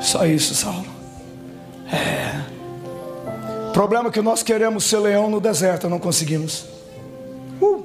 Só 0.00 0.26
isso, 0.26 0.52
Saulo. 0.52 0.84
É. 1.92 2.42
Problema 3.72 4.08
é 4.08 4.10
que 4.10 4.20
nós 4.20 4.42
queremos 4.42 4.82
ser 4.82 4.98
leão 4.98 5.30
no 5.30 5.40
deserto, 5.40 5.88
não 5.88 6.00
conseguimos. 6.00 6.66
Uh. 7.62 7.84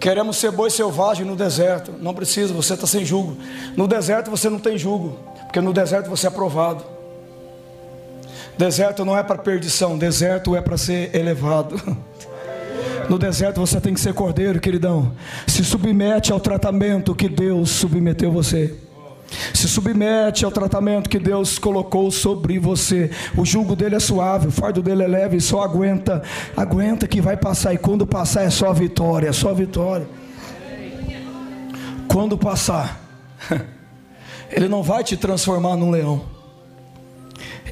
Queremos 0.00 0.38
ser 0.38 0.52
boi 0.52 0.70
selvagem 0.70 1.26
no 1.26 1.36
deserto. 1.36 1.92
Não 2.00 2.14
precisa, 2.14 2.54
você 2.54 2.72
está 2.72 2.86
sem 2.86 3.04
jugo. 3.04 3.36
No 3.76 3.86
deserto 3.86 4.30
você 4.30 4.48
não 4.48 4.58
tem 4.58 4.78
jugo, 4.78 5.18
porque 5.42 5.60
no 5.60 5.74
deserto 5.74 6.08
você 6.08 6.26
é 6.26 6.30
aprovado. 6.30 6.99
Deserto 8.56 9.04
não 9.04 9.16
é 9.16 9.22
para 9.22 9.38
perdição, 9.38 9.96
deserto 9.96 10.54
é 10.54 10.60
para 10.60 10.76
ser 10.76 11.14
elevado. 11.14 11.80
No 13.08 13.18
deserto 13.18 13.60
você 13.60 13.80
tem 13.80 13.92
que 13.92 14.00
ser 14.00 14.14
cordeiro, 14.14 14.60
queridão. 14.60 15.12
Se 15.46 15.64
submete 15.64 16.32
ao 16.32 16.38
tratamento 16.38 17.14
que 17.14 17.28
Deus 17.28 17.70
submeteu 17.70 18.30
você. 18.30 18.72
Se 19.52 19.68
submete 19.68 20.44
ao 20.44 20.50
tratamento 20.50 21.10
que 21.10 21.18
Deus 21.18 21.58
colocou 21.58 22.10
sobre 22.10 22.58
você. 22.58 23.10
O 23.36 23.44
jugo 23.44 23.74
dele 23.74 23.96
é 23.96 24.00
suave, 24.00 24.48
o 24.48 24.52
fardo 24.52 24.82
dele 24.82 25.02
é 25.02 25.08
leve, 25.08 25.40
só 25.40 25.62
aguenta, 25.62 26.22
aguenta 26.56 27.08
que 27.08 27.20
vai 27.20 27.36
passar 27.36 27.74
e 27.74 27.78
quando 27.78 28.06
passar 28.06 28.44
é 28.44 28.50
só 28.50 28.72
vitória, 28.72 29.28
é 29.28 29.32
só 29.32 29.52
vitória. 29.52 30.06
Quando 32.06 32.38
passar, 32.38 33.00
ele 34.50 34.68
não 34.68 34.82
vai 34.82 35.02
te 35.02 35.16
transformar 35.16 35.76
num 35.76 35.90
leão 35.90 36.39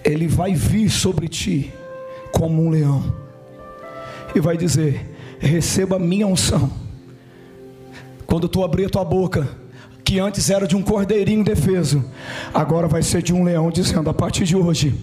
ele 0.04 0.26
vai 0.26 0.54
vir 0.54 0.90
sobre 0.90 1.28
ti 1.28 1.72
como 2.32 2.62
um 2.62 2.70
leão 2.70 3.02
e 4.34 4.40
vai 4.40 4.56
dizer: 4.56 5.10
receba 5.38 5.96
a 5.96 5.98
minha 5.98 6.26
unção. 6.26 6.70
Quando 8.26 8.48
tu 8.48 8.62
abrir 8.62 8.86
a 8.86 8.90
tua 8.90 9.04
boca, 9.04 9.48
que 10.08 10.18
antes 10.18 10.48
era 10.48 10.66
de 10.66 10.74
um 10.74 10.80
cordeirinho 10.80 11.44
defeso, 11.44 12.02
agora 12.54 12.88
vai 12.88 13.02
ser 13.02 13.20
de 13.20 13.34
um 13.34 13.44
leão, 13.44 13.70
dizendo: 13.70 14.08
a 14.08 14.14
partir 14.14 14.44
de 14.44 14.56
hoje, 14.56 14.98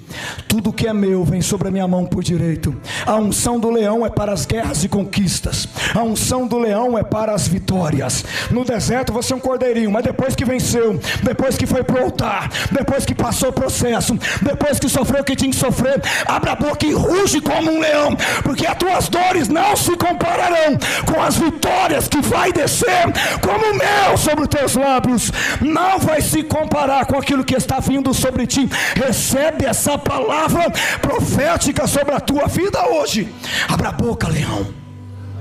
tudo 0.48 0.74
que 0.74 0.88
é 0.88 0.94
meu 0.94 1.24
vem 1.24 1.44
sobre 1.44 1.68
a 1.68 1.72
minha 1.72 1.88
mão 1.88 2.08
por 2.08 2.24
direito. 2.24 2.76
A 3.06 3.15
unção 3.15 3.60
do 3.60 3.70
leão 3.70 4.04
é 4.04 4.10
para 4.10 4.34
as 4.34 4.48
guerras 4.48 4.84
e 4.84 4.89
conquistas, 4.89 5.68
a 5.94 6.02
unção 6.02 6.48
do 6.48 6.58
leão 6.58 6.98
é 6.98 7.04
para 7.04 7.36
as 7.36 7.48
vitórias. 7.48 8.26
No 8.50 8.65
deserto 8.65 9.13
você 9.13 9.34
é 9.34 9.36
um 9.36 9.39
cordeirinho, 9.39 9.91
mas 9.91 10.04
depois 10.04 10.36
que 10.36 10.44
venceu, 10.44 11.00
depois 11.22 11.56
que 11.56 11.68
foi 11.68 11.84
para 11.84 12.02
o 12.02 12.06
altar, 12.06 12.50
depois 12.72 13.06
que 13.06 13.13
passou 13.13 13.50
o 13.50 13.54
processo, 13.54 14.18
depois 14.41 14.80
que 14.80 14.89
sofreu 14.89 15.22
o 15.22 15.24
que 15.24 15.36
tinha 15.36 15.52
que 15.52 15.56
sofrer, 15.56 16.02
abra 16.26 16.54
a 16.54 16.56
boca 16.56 16.84
e 16.84 16.94
ruge 16.94 17.39
como 17.41 17.70
um 17.70 17.80
leão, 17.80 18.18
porque 18.41 18.65
as 18.65 18.76
tuas 18.76 19.08
dores 19.08 19.50
não 19.50 19.76
se 19.76 19.96
compararão 19.98 20.80
com 21.06 21.22
as 21.22 21.38
vitórias 21.38 22.08
que 22.08 22.22
vai 22.22 22.52
descer 22.52 23.06
como 23.39 23.72
mel 23.76 24.18
sobre 24.18 24.41
os 24.41 24.48
teus 24.48 24.74
lábios 24.74 24.94
lábios 24.95 25.31
não 25.62 25.99
vai 25.99 26.21
se 26.21 26.43
comparar 26.43 27.05
com 27.05 27.17
aquilo 27.17 27.43
que 27.43 27.55
está 27.55 27.79
vindo 27.79 28.13
sobre 28.13 28.47
ti. 28.47 28.69
Recebe 28.95 29.65
essa 29.65 29.97
palavra 29.97 30.71
profética 31.01 31.86
sobre 31.88 32.13
a 32.13 32.19
tua 32.19 32.47
vida 32.47 32.88
hoje. 32.89 33.34
Abra 33.67 33.89
a 33.89 33.91
boca, 33.91 34.27
leão. 34.27 34.73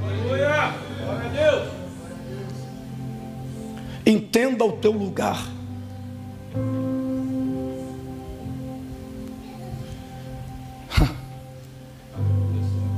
Aleluia. 0.02 0.74
Glória 0.98 1.24
a 1.24 1.28
Deus. 1.28 1.68
Entenda 4.04 4.64
o 4.64 4.72
teu 4.72 4.92
lugar. 4.92 5.38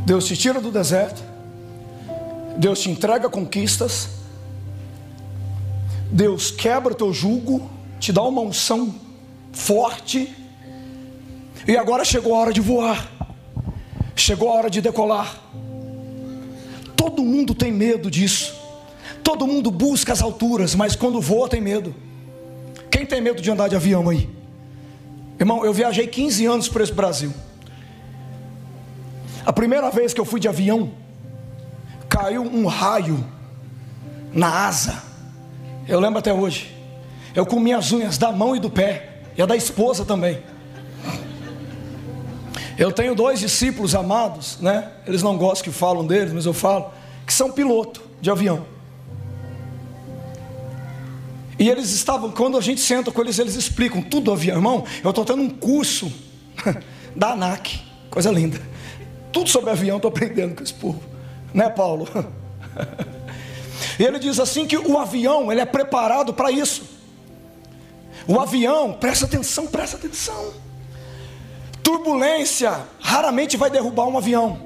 Deus 0.05 0.25
te 0.25 0.37
tira 0.37 0.61
do 0.61 0.71
deserto. 0.71 1.23
Deus 2.57 2.81
te 2.81 2.91
entrega 2.91 3.29
conquistas. 3.29 4.16
Deus 6.11 6.51
quebra 6.51 6.93
o 6.93 6.97
teu 6.97 7.13
jugo, 7.13 7.71
te 7.99 8.13
dá 8.13 8.23
uma 8.23 8.41
unção 8.41 8.95
forte, 9.53 10.35
e 11.67 11.77
agora 11.77 12.05
chegou 12.05 12.35
a 12.35 12.39
hora 12.39 12.53
de 12.53 12.61
voar, 12.61 13.11
chegou 14.15 14.51
a 14.51 14.55
hora 14.55 14.71
de 14.71 14.81
decolar. 14.81 15.41
Todo 16.97 17.23
mundo 17.23 17.55
tem 17.55 17.73
medo 17.73 18.11
disso, 18.11 18.57
Todo 19.27 19.45
mundo 19.45 19.73
busca 19.73 20.13
as 20.13 20.23
alturas, 20.23 20.77
mas 20.77 20.95
quando 20.95 21.21
voa 21.21 21.49
tem 21.49 21.61
medo. 21.61 21.93
Quem 22.89 23.05
tem 23.05 23.21
medo 23.21 23.43
de 23.43 23.51
andar 23.51 23.67
de 23.67 23.75
avião 23.75 24.09
aí? 24.09 24.31
Irmão, 25.37 25.65
eu 25.65 25.73
viajei 25.73 26.07
15 26.07 26.47
anos 26.47 26.69
por 26.69 26.81
esse 26.81 26.93
Brasil. 26.93 27.35
A 29.45 29.53
primeira 29.53 29.91
vez 29.91 30.15
que 30.15 30.21
eu 30.21 30.25
fui 30.25 30.39
de 30.39 30.47
avião, 30.47 30.93
caiu 32.09 32.43
um 32.43 32.67
raio 32.67 33.25
na 34.33 34.69
asa. 34.69 35.03
Eu 35.89 36.01
lembro 36.01 36.19
até 36.19 36.33
hoje. 36.33 36.75
Eu 37.35 37.47
comi 37.47 37.73
as 37.73 37.93
unhas 37.93 38.19
da 38.19 38.33
mão 38.33 38.57
e 38.57 38.61
do 38.61 38.71
pé, 38.71 39.21
e 39.37 39.43
a 39.43 39.47
da 39.47 39.55
esposa 39.55 40.05
também. 40.05 40.43
Eu 42.79 42.93
tenho 42.93 43.15
dois 43.15 43.41
discípulos 43.41 43.95
amados, 43.95 44.59
né? 44.61 44.91
Eles 45.07 45.23
não 45.23 45.37
gostam 45.37 45.71
que 45.71 45.79
falam 45.79 46.07
deles, 46.07 46.33
mas 46.33 46.45
eu 46.45 46.53
falo, 46.53 46.91
que 47.27 47.33
são 47.33 47.51
piloto 47.51 48.03
de 48.21 48.31
avião. 48.31 48.67
E 51.59 51.71
eles 51.71 51.91
estavam, 51.91 52.31
quando 52.31 52.59
a 52.59 52.61
gente 52.61 52.81
senta 52.81 53.11
com 53.11 53.21
eles, 53.23 53.39
eles 53.39 53.55
explicam 53.55 54.03
tudo 54.03 54.25
do 54.25 54.33
avião. 54.33 54.57
Irmão, 54.57 54.85
eu 55.03 55.11
estou 55.11 55.25
tendo 55.25 55.43
um 55.43 55.49
curso 55.49 56.13
da 57.17 57.33
ANAC, 57.33 57.81
coisa 58.11 58.31
linda. 58.31 58.61
Tudo 59.33 59.49
sobre 59.49 59.71
avião 59.71 59.97
estou 59.97 60.11
aprendendo 60.11 60.55
com 60.55 60.63
esse 60.63 60.75
povo. 60.75 61.01
Né, 61.55 61.69
Paulo? 61.71 62.07
E 63.99 64.05
ele 64.05 64.19
diz 64.19 64.39
assim 64.39 64.67
que 64.67 64.77
o 64.77 64.99
avião, 64.99 65.51
ele 65.51 65.61
é 65.61 65.67
preparado 65.67 66.33
para 66.33 66.51
isso. 66.51 66.83
O 68.27 68.41
avião, 68.41 68.93
presta 68.93 69.27
atenção, 69.27 69.67
presta 69.67 69.97
atenção. 69.97 70.53
Turbulência 71.83 72.85
raramente 73.01 73.57
vai 73.57 73.71
derrubar 73.71 74.07
um 74.07 74.19
avião. 74.19 74.59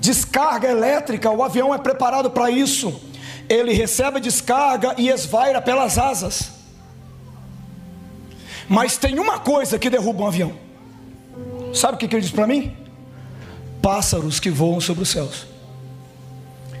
Descarga 0.00 0.68
elétrica, 0.68 1.30
o 1.30 1.42
avião 1.42 1.74
é 1.74 1.78
preparado 1.78 2.30
para 2.30 2.50
isso. 2.50 3.00
Ele 3.48 3.72
recebe 3.72 4.16
a 4.16 4.20
descarga 4.20 4.94
e 4.96 5.08
esvaira 5.08 5.60
pelas 5.60 5.98
asas. 5.98 6.50
Mas 8.68 8.96
tem 8.96 9.18
uma 9.18 9.38
coisa 9.38 9.78
que 9.78 9.90
derruba 9.90 10.24
um 10.24 10.26
avião. 10.26 10.52
Sabe 11.74 11.96
o 11.96 11.98
que 11.98 12.06
ele 12.06 12.22
diz 12.22 12.30
para 12.30 12.46
mim? 12.46 12.74
Pássaros 13.82 14.40
que 14.40 14.48
voam 14.48 14.80
sobre 14.80 15.02
os 15.02 15.10
céus. 15.10 15.53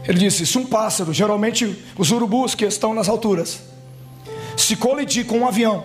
Ele 0.06 0.18
disse: 0.18 0.46
se 0.46 0.58
um 0.58 0.66
pássaro, 0.66 1.12
geralmente 1.12 1.82
os 1.96 2.10
urubus 2.10 2.54
que 2.54 2.64
estão 2.64 2.94
nas 2.94 3.08
alturas, 3.08 3.60
se 4.56 4.76
colidir 4.76 5.26
com 5.26 5.38
um 5.38 5.48
avião, 5.48 5.84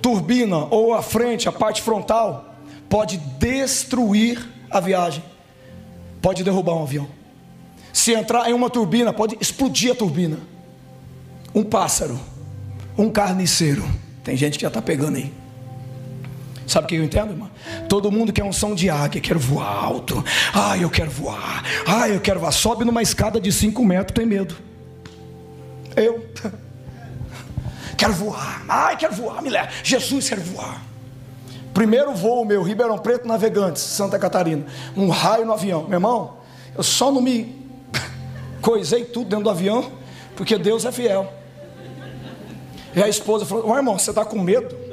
turbina 0.00 0.66
ou 0.70 0.92
a 0.94 1.02
frente, 1.02 1.48
a 1.48 1.52
parte 1.52 1.82
frontal, 1.82 2.54
pode 2.88 3.16
destruir 3.38 4.46
a 4.70 4.80
viagem, 4.80 5.22
pode 6.20 6.44
derrubar 6.44 6.74
um 6.74 6.82
avião. 6.82 7.08
Se 7.92 8.12
entrar 8.12 8.50
em 8.50 8.52
uma 8.52 8.68
turbina, 8.68 9.12
pode 9.12 9.36
explodir 9.40 9.92
a 9.92 9.94
turbina. 9.94 10.38
Um 11.54 11.62
pássaro, 11.62 12.18
um 12.98 13.08
carniceiro. 13.08 13.84
Tem 14.24 14.36
gente 14.36 14.58
que 14.58 14.62
já 14.62 14.68
está 14.68 14.82
pegando 14.82 15.16
aí. 15.16 15.43
Sabe 16.66 16.84
o 16.86 16.88
que 16.88 16.94
eu 16.94 17.04
entendo, 17.04 17.32
irmão? 17.32 17.50
Todo 17.88 18.10
mundo 18.10 18.32
quer 18.32 18.44
um 18.44 18.52
som 18.52 18.74
de 18.74 18.88
águia, 18.88 19.20
quer 19.20 19.36
voar 19.36 19.84
alto. 19.84 20.24
Ai, 20.52 20.82
eu 20.82 20.90
quero 20.90 21.10
voar. 21.10 21.62
Ai, 21.86 22.14
eu 22.14 22.20
quero 22.20 22.40
voar. 22.40 22.52
Sobe 22.52 22.84
numa 22.84 23.02
escada 23.02 23.40
de 23.40 23.52
5 23.52 23.84
metros, 23.84 24.14
tem 24.14 24.26
medo. 24.26 24.56
Eu 25.96 26.24
quero 27.96 28.12
voar. 28.14 28.64
Ai, 28.68 28.96
quero 28.96 29.14
voar, 29.14 29.42
me 29.42 29.50
leva. 29.50 29.68
Jesus, 29.82 30.28
quero 30.28 30.42
voar. 30.42 30.82
Primeiro 31.74 32.14
voo 32.14 32.44
meu, 32.44 32.62
Ribeirão 32.62 32.96
Preto 32.96 33.26
Navegantes, 33.26 33.82
Santa 33.82 34.18
Catarina. 34.18 34.64
Um 34.96 35.08
raio 35.08 35.44
no 35.44 35.52
avião. 35.52 35.82
Meu 35.82 35.96
irmão, 35.96 36.38
eu 36.76 36.82
só 36.82 37.10
não 37.10 37.20
me 37.20 37.54
coisei 38.62 39.04
tudo 39.04 39.28
dentro 39.28 39.44
do 39.44 39.50
avião, 39.50 39.92
porque 40.36 40.56
Deus 40.56 40.84
é 40.84 40.92
fiel. 40.92 41.32
E 42.94 43.02
a 43.02 43.08
esposa 43.08 43.44
falou: 43.44 43.68
Ô 43.68 43.76
irmão, 43.76 43.98
você 43.98 44.10
está 44.10 44.24
com 44.24 44.38
medo? 44.38 44.83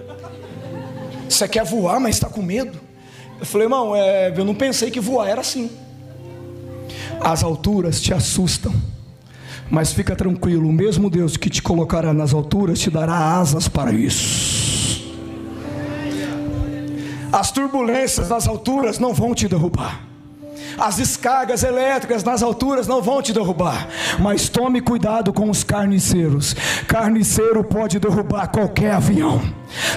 Você 1.32 1.48
quer 1.48 1.64
voar, 1.64 2.00
mas 2.00 2.16
está 2.16 2.28
com 2.28 2.42
medo? 2.42 2.78
Eu 3.40 3.46
falei, 3.46 3.66
irmão, 3.66 3.96
é, 3.96 4.34
eu 4.36 4.44
não 4.44 4.54
pensei 4.54 4.92
que 4.92 5.00
voar 5.00 5.28
era 5.28 5.42
assim. 5.42 5.72
As 7.22 7.42
alturas 7.44 8.02
te 8.02 8.14
assustam, 8.14 8.74
mas 9.70 9.94
fica 9.94 10.16
tranquilo, 10.16 10.68
o 10.68 10.74
mesmo 10.74 11.10
Deus 11.10 11.38
que 11.38 11.50
te 11.50 11.62
colocará 11.62 12.14
nas 12.14 12.34
alturas 12.34 12.80
te 12.80 12.90
dará 12.90 13.16
asas 13.16 13.68
para 13.68 13.94
isso. 13.94 15.10
As 17.32 17.50
turbulências 17.52 18.28
das 18.28 18.46
alturas 18.46 19.00
não 19.00 19.14
vão 19.14 19.34
te 19.34 19.48
derrubar. 19.48 20.11
As 20.78 20.96
descargas 20.98 21.64
elétricas 21.64 22.24
nas 22.24 22.42
alturas 22.42 22.88
não 22.88 23.02
vão 23.02 23.22
te 23.22 23.34
derrubar, 23.34 23.88
mas 24.20 24.50
tome 24.50 24.82
cuidado 24.82 25.32
com 25.34 25.50
os 25.50 25.64
carniceiros. 25.64 26.56
Carniceiro 26.88 27.64
pode 27.64 28.00
derrubar 28.00 28.48
qualquer 28.48 28.94
avião. 28.94 29.42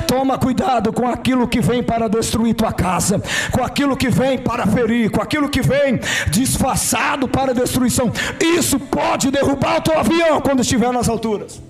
Toma 0.06 0.38
cuidado 0.38 0.92
com 0.92 1.08
aquilo 1.08 1.48
que 1.48 1.60
vem 1.60 1.82
para 1.82 2.08
destruir 2.08 2.54
tua 2.54 2.72
casa, 2.72 3.20
com 3.50 3.62
aquilo 3.64 3.96
que 3.96 4.08
vem 4.08 4.38
para 4.38 4.66
ferir, 4.66 5.10
com 5.10 5.20
aquilo 5.20 5.48
que 5.48 5.62
vem 5.62 6.00
disfarçado 6.30 7.26
para 7.26 7.52
destruição. 7.52 8.12
Isso 8.40 8.78
pode 8.78 9.30
derrubar 9.30 9.78
o 9.78 9.82
teu 9.82 9.98
avião 9.98 10.40
quando 10.40 10.60
estiver 10.60 10.92
nas 10.92 11.08
alturas. 11.08 11.60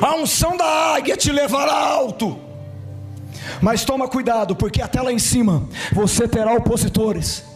A 0.00 0.16
unção 0.16 0.56
da 0.56 0.94
águia 0.94 1.16
te 1.16 1.32
levará 1.32 1.74
alto. 1.74 2.38
Mas 3.60 3.84
toma 3.84 4.08
cuidado, 4.08 4.56
porque 4.56 4.80
até 4.80 5.00
lá 5.00 5.12
em 5.12 5.18
cima 5.18 5.64
você 5.92 6.26
terá 6.26 6.52
opositores 6.54 7.51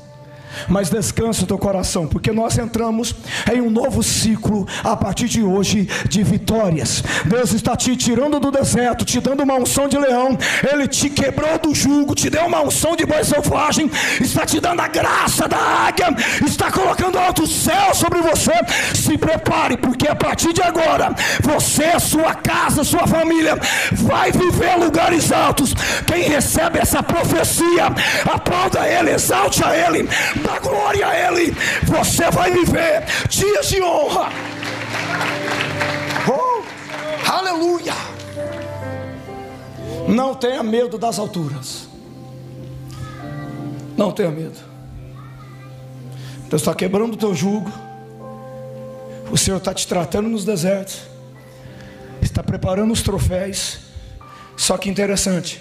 mas 0.69 0.91
descansa 0.91 1.45
o 1.45 1.47
teu 1.47 1.59
coração, 1.59 2.07
porque 2.07 2.33
nós 2.33 2.59
entramos 2.59 3.15
em 3.53 3.61
um 3.61 3.71
novo 3.71 4.03
ciclo 4.03 4.67
a 4.83 4.97
partir 4.97 5.29
de 5.29 5.43
hoje 5.43 5.89
de 6.09 6.23
vitórias. 6.23 7.03
Deus 7.25 7.53
está 7.53 7.77
te 7.77 7.97
tirando 7.97 8.41
do 8.41 8.51
deserto, 8.51 9.05
te 9.05 9.21
dando 9.21 9.43
uma 9.43 9.55
unção 9.55 9.89
de 9.89 9.99
leão, 9.99 10.37
Ele 10.71 10.87
te 10.87 11.11
quebrou 11.11 11.59
do 11.59 11.75
jugo, 11.75 12.15
te 12.15 12.31
deu 12.31 12.47
uma 12.47 12.63
unção 12.63 12.97
de 12.97 13.05
boi 13.05 13.25
selvagem, 13.25 13.91
está 14.21 14.45
te 14.45 14.61
dando 14.61 14.81
a 14.81 14.89
graça 14.89 15.49
da 15.49 15.57
águia, 15.57 16.15
está 16.45 16.71
colocando 16.71 17.19
alto 17.19 17.47
céu 17.47 17.95
sobre 17.95 18.21
você. 18.21 18.53
Se 18.95 19.17
prepare, 19.17 19.77
porque 19.77 20.09
a 20.09 20.15
partir 20.15 20.53
de 20.53 20.63
agora, 20.63 21.15
você, 21.41 21.99
sua 22.01 22.35
casa, 22.35 22.85
sua 22.85 23.07
família, 23.07 23.59
vai 23.93 24.33
viver 24.33 24.77
lugares 24.77 25.33
altos. 25.33 25.75
Quem 26.07 26.23
recebe 26.23 26.79
essa 26.79 27.03
profecia, 27.03 27.87
aplauda 28.33 28.87
Ele, 28.87 29.11
exalte 29.13 29.65
a 29.65 29.77
Ele 29.77 30.09
dá 30.47 30.61
glória 30.61 31.09
a 31.09 31.33
Ele, 31.33 31.55
você 31.85 32.31
vai 32.31 32.53
viver 32.53 33.05
dias 33.29 33.69
de 33.69 33.83
honra. 33.83 34.31
Oh, 36.29 36.63
aleluia! 37.29 37.95
Não 40.09 40.35
tenha 40.35 40.63
medo 40.63 40.97
das 40.97 41.19
alturas. 41.19 41.89
Não 43.97 44.13
tenha 44.13 44.31
medo. 44.31 44.59
Deus 46.49 46.63
está 46.63 46.75
quebrando 46.75 47.15
o 47.15 47.17
teu 47.17 47.35
jugo. 47.35 47.73
O 49.33 49.37
Senhor 49.37 49.57
está 49.57 49.75
te 49.75 49.87
tratando 49.87 50.29
nos 50.29 50.45
desertos. 50.45 51.03
Está 52.23 52.43
preparando 52.43 52.93
os 52.93 53.03
troféus. 53.03 53.81
Só 54.57 54.79
que 54.79 54.89
interessante, 54.89 55.61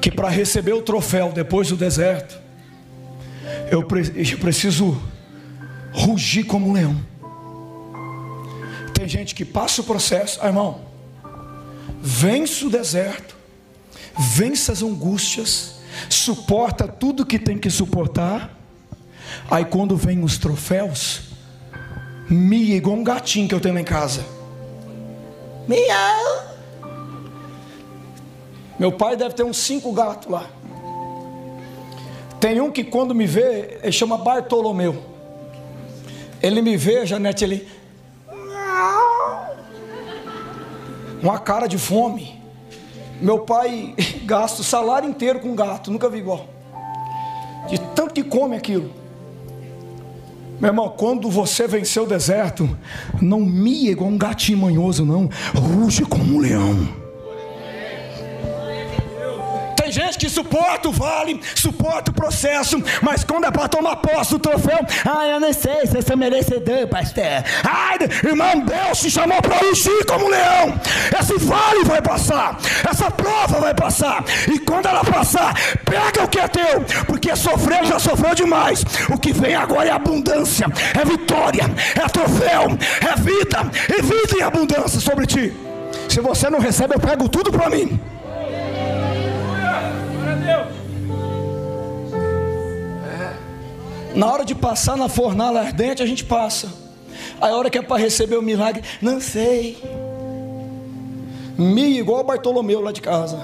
que 0.00 0.10
para 0.10 0.28
receber 0.28 0.74
o 0.74 0.82
troféu 0.82 1.32
depois 1.32 1.68
do 1.68 1.76
deserto, 1.76 2.39
eu, 3.70 3.82
preciso 3.84 5.00
rugir 5.92 6.44
como 6.44 6.68
um 6.68 6.72
leão. 6.72 6.96
Tem 8.92 9.08
gente 9.08 9.34
que 9.34 9.44
passa 9.44 9.80
o 9.80 9.84
processo, 9.84 10.38
ah, 10.42 10.48
irmão, 10.48 10.82
vence 12.02 12.64
o 12.64 12.70
deserto, 12.70 13.36
vence 14.18 14.70
as 14.70 14.82
angústias, 14.82 15.76
suporta 16.08 16.86
tudo 16.86 17.24
que 17.24 17.38
tem 17.38 17.56
que 17.56 17.70
suportar. 17.70 18.58
Aí 19.50 19.64
quando 19.64 19.96
vem 19.96 20.22
os 20.22 20.36
troféus, 20.36 21.30
mia 22.28 22.76
igual 22.76 22.96
um 22.96 23.04
gatinho 23.04 23.48
que 23.48 23.54
eu 23.54 23.60
tenho 23.60 23.74
lá 23.74 23.80
em 23.80 23.84
casa. 23.84 24.24
Miau. 25.68 26.50
Meu 28.78 28.90
pai 28.90 29.16
deve 29.16 29.34
ter 29.34 29.44
uns 29.44 29.58
cinco 29.58 29.92
gatos 29.92 30.30
lá. 30.30 30.46
Tem 32.40 32.58
um 32.58 32.70
que 32.70 32.82
quando 32.82 33.14
me 33.14 33.26
vê, 33.26 33.78
ele 33.82 33.92
chama 33.92 34.16
Bartolomeu. 34.16 35.04
Ele 36.42 36.62
me 36.62 36.74
vê, 36.74 37.04
Janete, 37.04 37.44
ele. 37.44 37.68
Uma 41.22 41.38
cara 41.38 41.66
de 41.66 41.76
fome. 41.76 42.40
Meu 43.20 43.40
pai 43.40 43.94
gasta 44.24 44.62
o 44.62 44.64
salário 44.64 45.06
inteiro 45.06 45.40
com 45.40 45.54
gato, 45.54 45.90
nunca 45.90 46.08
vi 46.08 46.18
igual. 46.18 46.48
De 47.68 47.78
tanto 47.78 48.14
que 48.14 48.24
come 48.24 48.56
aquilo. 48.56 48.90
Meu 50.58 50.70
irmão, 50.70 50.94
quando 50.96 51.30
você 51.30 51.66
venceu 51.66 52.04
o 52.04 52.06
deserto, 52.06 52.68
não 53.20 53.40
mia 53.40 53.90
igual 53.90 54.10
um 54.10 54.16
gatinho 54.16 54.58
manhoso, 54.58 55.04
não. 55.04 55.28
Ruge 55.54 56.04
como 56.04 56.36
um 56.36 56.38
leão. 56.38 56.99
Gente 59.90 60.18
que 60.18 60.28
suporta 60.28 60.88
o 60.88 60.92
vale, 60.92 61.40
suporta 61.54 62.10
o 62.10 62.14
processo, 62.14 62.82
mas 63.02 63.24
quando 63.24 63.44
é 63.46 63.50
para 63.50 63.68
tomar 63.68 63.96
posse 63.96 64.30
do 64.30 64.38
troféu, 64.38 64.78
ah, 65.04 65.26
eu 65.26 65.40
não 65.40 65.52
sei 65.52 65.86
se 65.86 65.96
eu 65.96 66.02
sou 66.02 66.16
merecedor, 66.16 66.86
pastor. 66.86 67.24
Ai, 67.64 67.98
irmão, 68.24 68.60
Deus 68.60 69.00
te 69.00 69.10
chamou 69.10 69.42
para 69.42 69.66
ungir 69.66 70.06
como 70.06 70.28
leão. 70.28 70.80
Esse 71.18 71.38
vale 71.38 71.84
vai 71.84 72.00
passar, 72.00 72.56
essa 72.88 73.10
prova 73.10 73.60
vai 73.60 73.74
passar, 73.74 74.24
e 74.52 74.58
quando 74.60 74.86
ela 74.86 75.04
passar, 75.04 75.54
pega 75.84 76.24
o 76.24 76.28
que 76.28 76.38
é 76.38 76.48
teu, 76.48 76.84
porque 77.06 77.34
sofreu 77.34 77.84
já 77.84 77.98
sofreu 77.98 78.34
demais. 78.34 78.84
O 79.12 79.18
que 79.18 79.32
vem 79.32 79.54
agora 79.54 79.88
é 79.88 79.92
abundância, 79.92 80.66
é 80.98 81.04
vitória, 81.04 81.64
é 81.96 82.08
troféu, 82.08 82.78
é 83.00 83.16
vida, 83.20 83.70
e 83.88 84.02
vida 84.02 84.38
em 84.38 84.42
abundância 84.42 85.00
sobre 85.00 85.26
ti. 85.26 85.52
Se 86.08 86.20
você 86.20 86.48
não 86.48 86.60
recebe, 86.60 86.94
eu 86.94 87.00
pego 87.00 87.28
tudo 87.28 87.50
para 87.50 87.68
mim. 87.68 88.00
Na 94.14 94.32
hora 94.32 94.44
de 94.44 94.54
passar 94.54 94.96
na 94.96 95.08
fornalha 95.08 95.60
ardente, 95.60 96.00
a 96.02 96.06
gente 96.06 96.24
passa. 96.24 96.68
Aí 97.40 97.50
a 97.50 97.56
hora 97.56 97.70
que 97.70 97.78
é 97.78 97.82
para 97.82 97.96
receber 97.96 98.36
o 98.36 98.42
milagre, 98.42 98.82
não 99.00 99.20
sei. 99.20 99.78
Me 101.56 101.98
igual 101.98 102.24
Bartolomeu 102.24 102.80
lá 102.80 102.92
de 102.92 103.00
casa. 103.00 103.38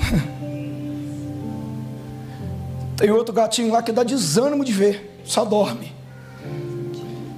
Tem 2.96 3.10
outro 3.10 3.34
gatinho 3.34 3.72
lá 3.72 3.82
que 3.82 3.92
dá 3.92 4.02
desânimo 4.02 4.64
de 4.64 4.72
ver, 4.72 5.20
só 5.24 5.44
dorme. 5.44 5.92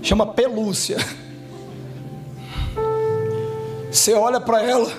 Chama 0.03 0.27
pelúcia. 0.27 0.97
Você 3.91 4.13
olha 4.13 4.41
para 4.41 4.63
ela, 4.63 4.93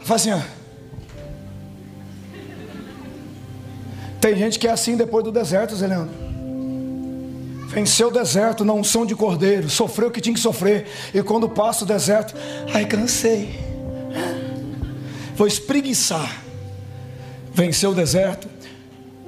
faz 0.00 0.22
assim, 0.22 0.32
ó. 0.32 0.61
Tem 4.22 4.36
gente 4.36 4.56
que 4.56 4.68
é 4.68 4.70
assim 4.70 4.96
depois 4.96 5.24
do 5.24 5.32
deserto, 5.32 5.74
Zé 5.74 5.88
Leandro. 5.88 6.14
Venceu 7.66 8.06
o 8.06 8.10
deserto 8.12 8.64
na 8.64 8.72
unção 8.72 9.04
de 9.04 9.16
cordeiro, 9.16 9.68
sofreu 9.68 10.08
o 10.08 10.10
que 10.12 10.20
tinha 10.20 10.32
que 10.32 10.38
sofrer, 10.38 10.86
e 11.12 11.20
quando 11.24 11.48
passa 11.48 11.82
o 11.82 11.86
deserto, 11.86 12.32
ai 12.72 12.84
cansei, 12.86 13.58
vou 15.34 15.46
espreguiçar. 15.46 16.40
Venceu 17.52 17.90
o 17.90 17.94
deserto, 17.94 18.46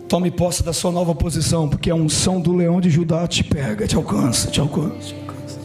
tome 0.09 0.31
posse 0.31 0.63
da 0.63 0.73
sua 0.73 0.93
nova 0.93 1.13
posição, 1.13 1.69
porque 1.69 1.91
a 1.91 1.95
unção 1.95 2.41
do 2.41 2.55
leão 2.55 2.81
de 2.81 2.89
Judá 2.89 3.27
te 3.27 3.43
pega, 3.43 3.89
te 3.89 3.97
alcança, 3.97 4.49
te 4.49 4.61
alcança. 4.61 5.09
Te 5.09 5.15
alcança. 5.15 5.59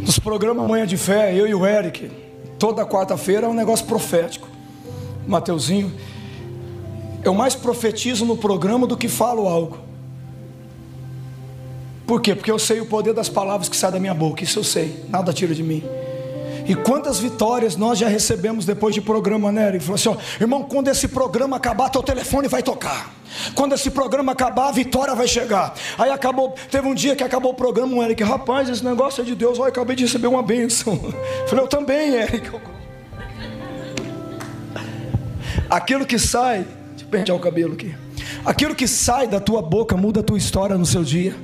Nos 0.00 0.18
programas 0.18 0.66
Manhã 0.66 0.86
de 0.86 0.96
Fé, 0.96 1.34
eu 1.34 1.46
e 1.46 1.54
o 1.54 1.66
Eric, 1.66 2.10
toda 2.58 2.86
quarta-feira 2.86 3.46
é 3.46 3.50
um 3.50 3.54
negócio 3.54 3.84
profético. 3.84 4.48
Mateuzinho, 5.26 5.92
eu 7.28 7.34
mais 7.34 7.54
profetizo 7.54 8.24
no 8.24 8.36
programa 8.36 8.86
do 8.86 8.96
que 8.96 9.08
falo 9.08 9.46
algo. 9.46 9.78
Por 12.06 12.22
quê? 12.22 12.34
Porque 12.34 12.50
eu 12.50 12.58
sei 12.58 12.80
o 12.80 12.86
poder 12.86 13.12
das 13.12 13.28
palavras 13.28 13.68
que 13.68 13.76
saem 13.76 13.92
da 13.92 14.00
minha 14.00 14.14
boca, 14.14 14.42
isso 14.42 14.58
eu 14.58 14.64
sei, 14.64 15.04
nada 15.10 15.30
tira 15.30 15.54
de 15.54 15.62
mim. 15.62 15.84
E 16.66 16.74
quantas 16.74 17.18
vitórias 17.18 17.76
nós 17.76 17.98
já 17.98 18.08
recebemos 18.08 18.64
depois 18.64 18.94
de 18.94 19.00
programa, 19.00 19.52
né? 19.52 19.68
Ele 19.68 19.80
falou 19.80 19.94
assim: 19.94 20.08
ó, 20.08 20.16
irmão, 20.40 20.62
quando 20.62 20.88
esse 20.88 21.08
programa 21.08 21.56
acabar, 21.56 21.88
teu 21.88 22.02
telefone 22.02 22.48
vai 22.48 22.62
tocar. 22.62 23.14
Quando 23.54 23.74
esse 23.74 23.90
programa 23.90 24.32
acabar, 24.32 24.68
a 24.68 24.72
vitória 24.72 25.14
vai 25.14 25.28
chegar. 25.28 25.74
Aí 25.98 26.10
acabou, 26.10 26.54
teve 26.70 26.86
um 26.86 26.94
dia 26.94 27.16
que 27.16 27.24
acabou 27.24 27.52
o 27.52 27.54
programa, 27.54 27.94
o 27.94 28.02
Eric, 28.02 28.22
rapaz, 28.22 28.68
esse 28.68 28.84
negócio 28.84 29.22
é 29.22 29.24
de 29.24 29.34
Deus, 29.34 29.58
olha, 29.58 29.68
acabei 29.68 29.96
de 29.96 30.04
receber 30.04 30.26
uma 30.26 30.42
bênção. 30.42 30.98
Falei, 31.48 31.64
eu 31.64 31.68
também, 31.68 32.14
Eric. 32.14 32.50
Aquilo 35.70 36.06
que 36.06 36.18
sai, 36.18 36.66
pentear 37.10 37.36
o 37.36 37.40
cabelo 37.40 37.74
aqui. 37.74 37.94
Aquilo 38.44 38.74
que 38.74 38.86
sai 38.86 39.26
da 39.26 39.40
tua 39.40 39.62
boca 39.62 39.96
muda 39.96 40.20
a 40.20 40.22
tua 40.22 40.38
história 40.38 40.76
no 40.76 40.86
seu 40.86 41.02
dia. 41.02 41.34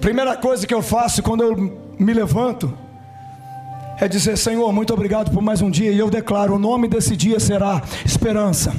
Primeira 0.00 0.36
coisa 0.36 0.66
que 0.66 0.74
eu 0.74 0.82
faço 0.82 1.22
quando 1.22 1.42
eu 1.42 1.56
me 1.98 2.12
levanto, 2.12 2.72
é 4.00 4.06
dizer: 4.06 4.36
Senhor, 4.36 4.72
muito 4.72 4.92
obrigado 4.92 5.30
por 5.30 5.42
mais 5.42 5.60
um 5.60 5.70
dia, 5.70 5.90
e 5.90 5.98
eu 5.98 6.08
declaro: 6.08 6.54
o 6.54 6.58
nome 6.58 6.88
desse 6.88 7.16
dia 7.16 7.40
será 7.40 7.82
esperança. 8.04 8.72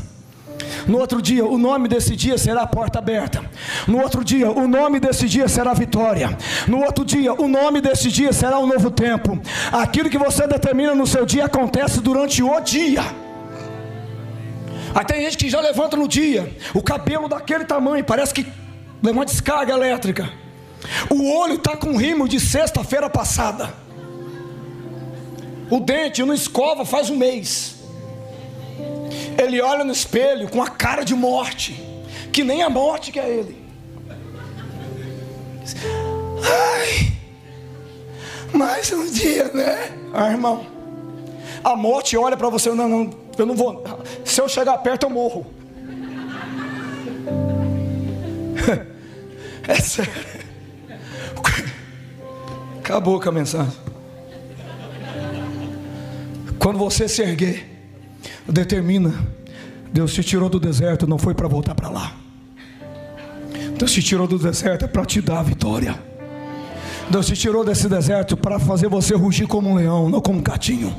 No 0.88 0.98
outro 0.98 1.22
dia, 1.22 1.46
o 1.46 1.58
nome 1.58 1.88
desse 1.88 2.16
dia 2.16 2.38
será 2.38 2.66
porta 2.66 3.00
aberta. 3.00 3.44
No 3.88 4.02
outro 4.02 4.24
dia, 4.24 4.50
o 4.50 4.68
nome 4.68 5.00
desse 5.00 5.28
dia 5.28 5.48
será 5.48 5.74
vitória. 5.74 6.36
No 6.68 6.84
outro 6.84 7.04
dia, 7.04 7.34
o 7.34 7.48
nome 7.48 7.82
desse 7.82 8.10
dia 8.10 8.32
será 8.32 8.60
um 8.60 8.66
novo 8.66 8.90
tempo. 8.90 9.38
Aquilo 9.72 10.10
que 10.10 10.18
você 10.18 10.48
determina 10.48 10.96
no 10.96 11.06
seu 11.06 11.26
dia 11.26 11.46
acontece 11.46 12.02
durante 12.02 12.42
o 12.42 12.60
dia. 12.62 13.04
Aí 14.94 15.06
tem 15.06 15.22
gente 15.22 15.38
que 15.38 15.50
já 15.50 15.60
levanta 15.60 15.96
no 15.96 16.08
dia, 16.08 16.56
o 16.74 16.82
cabelo 16.82 17.28
daquele 17.28 17.66
tamanho, 17.66 18.04
parece 18.04 18.34
que 18.34 18.46
levou 19.02 19.20
uma 19.20 19.26
descarga 19.26 19.74
elétrica. 19.74 20.32
O 21.10 21.32
olho 21.38 21.56
está 21.56 21.76
com 21.76 21.96
rimo 21.96 22.28
de 22.28 22.40
sexta-feira 22.40 23.10
passada. 23.10 23.74
O 25.70 25.80
dente 25.80 26.24
não 26.24 26.34
escova 26.34 26.84
faz 26.86 27.10
um 27.10 27.16
mês. 27.16 27.76
Ele 29.38 29.62
olha 29.62 29.84
no 29.84 29.92
espelho 29.92 30.50
com 30.50 30.62
a 30.62 30.68
cara 30.68 31.04
de 31.04 31.14
morte, 31.14 31.82
que 32.34 32.44
nem 32.44 32.64
a 32.64 32.70
morte 32.70 33.12
que 33.12 33.20
é 33.20 33.30
ele. 33.30 33.58
Ai, 36.44 37.14
mais 38.52 38.92
um 38.92 39.06
dia, 39.12 39.46
né? 39.54 39.92
Ah, 40.14 40.32
irmão, 40.32 40.66
a 41.64 41.76
morte 41.76 42.18
olha 42.18 42.36
para 42.36 42.50
você, 42.50 42.70
não, 42.72 42.90
não, 42.90 43.10
eu 43.42 43.46
não 43.46 43.56
vou. 43.56 43.84
Se 44.26 44.42
eu 44.42 44.50
chegar 44.50 44.78
perto, 44.80 45.04
eu 45.04 45.10
morro. 45.10 45.46
É 49.68 49.76
sério. 49.76 50.12
Acabou 52.80 53.20
com 53.20 53.30
a 53.30 53.32
mensagem. 53.32 53.72
Quando 56.58 56.80
você 56.80 57.08
se 57.08 57.22
erguer, 57.22 57.70
determina: 58.48 59.14
Deus 59.94 60.12
te 60.12 60.24
tirou 60.24 60.50
do 60.50 60.60
deserto, 60.60 61.06
não 61.06 61.20
foi 61.20 61.36
para 61.36 61.48
voltar 61.48 61.76
para 61.76 61.88
lá. 61.88 62.16
Deus 63.78 63.92
te 63.92 64.02
tirou 64.02 64.28
do 64.28 64.40
deserto 64.40 64.88
para 64.88 65.06
te 65.06 65.22
dar 65.22 65.40
a 65.40 65.44
vitória. 65.44 65.96
Deus 67.10 67.28
te 67.28 67.36
tirou 67.36 67.64
desse 67.64 67.88
deserto 67.88 68.36
para 68.36 68.60
fazer 68.60 68.88
você 68.88 69.16
rugir 69.16 69.48
como 69.48 69.70
um 69.70 69.76
leão, 69.76 70.10
não 70.10 70.20
como 70.20 70.40
um 70.40 70.44
gatinho. 70.44 70.96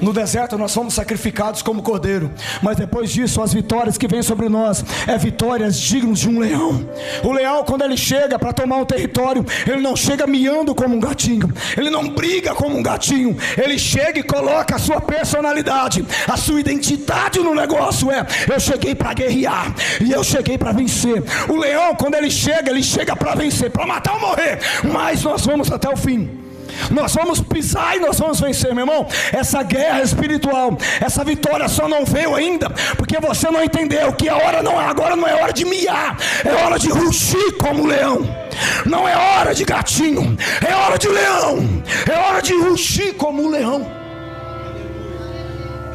No 0.00 0.12
deserto 0.12 0.58
nós 0.58 0.74
fomos 0.74 0.94
sacrificados 0.94 1.62
como 1.62 1.82
cordeiro, 1.82 2.30
mas 2.62 2.76
depois 2.76 3.10
disso 3.10 3.40
as 3.42 3.52
vitórias 3.52 3.96
que 3.96 4.08
vêm 4.08 4.22
sobre 4.22 4.48
nós 4.48 4.84
é 5.06 5.16
vitórias 5.16 5.78
dignas 5.78 6.20
de 6.20 6.28
um 6.28 6.38
leão. 6.38 6.88
O 7.22 7.32
leão 7.32 7.64
quando 7.64 7.82
ele 7.82 7.96
chega 7.96 8.38
para 8.38 8.52
tomar 8.52 8.76
um 8.76 8.84
território, 8.84 9.44
ele 9.66 9.80
não 9.80 9.96
chega 9.96 10.26
miando 10.26 10.74
como 10.74 10.96
um 10.96 11.00
gatinho, 11.00 11.52
ele 11.76 11.90
não 11.90 12.08
briga 12.08 12.54
como 12.54 12.76
um 12.76 12.82
gatinho, 12.82 13.36
ele 13.56 13.78
chega 13.78 14.18
e 14.18 14.22
coloca 14.22 14.76
a 14.76 14.78
sua 14.78 15.00
personalidade, 15.00 16.04
a 16.28 16.36
sua 16.36 16.60
identidade 16.60 17.38
no 17.40 17.54
negócio 17.54 18.10
é: 18.10 18.26
eu 18.52 18.60
cheguei 18.60 18.94
para 18.94 19.14
guerrear 19.14 19.74
e 20.00 20.12
eu 20.12 20.22
cheguei 20.22 20.58
para 20.58 20.72
vencer. 20.72 21.22
O 21.48 21.56
leão 21.56 21.94
quando 21.94 22.14
ele 22.14 22.30
chega, 22.30 22.70
ele 22.70 22.82
chega 22.82 23.16
para 23.16 23.34
vencer, 23.34 23.70
para 23.70 23.86
matar 23.86 24.14
ou 24.14 24.20
morrer, 24.20 24.58
mas 24.84 25.22
nós 25.22 25.46
vamos 25.46 25.70
até 25.70 25.88
o 25.88 25.96
fim. 25.96 26.43
Nós 26.90 27.14
vamos 27.14 27.40
pisar 27.40 27.96
e 27.96 28.00
nós 28.00 28.18
vamos 28.18 28.40
vencer, 28.40 28.74
meu 28.74 28.86
irmão. 28.86 29.06
Essa 29.32 29.62
guerra 29.62 30.02
espiritual, 30.02 30.76
essa 31.00 31.24
vitória 31.24 31.68
só 31.68 31.88
não 31.88 32.04
veio 32.04 32.34
ainda, 32.34 32.70
porque 32.96 33.18
você 33.18 33.50
não 33.50 33.62
entendeu 33.62 34.12
que 34.12 34.28
a 34.28 34.36
hora 34.36 34.62
não 34.62 34.80
é 34.80 34.86
agora, 34.86 35.16
não 35.16 35.26
é 35.26 35.34
hora 35.34 35.52
de 35.52 35.64
miar, 35.64 36.16
é 36.44 36.52
hora 36.64 36.78
de 36.78 36.88
rugir 36.88 37.56
como 37.58 37.86
leão. 37.86 38.44
Não 38.86 39.08
é 39.08 39.16
hora 39.16 39.54
de 39.54 39.64
gatinho, 39.64 40.36
é 40.66 40.74
hora 40.74 40.96
de 40.96 41.08
leão, 41.08 41.82
é 42.10 42.16
hora 42.16 42.40
de 42.40 42.54
rugir 42.54 43.14
como 43.14 43.48
leão. 43.48 43.90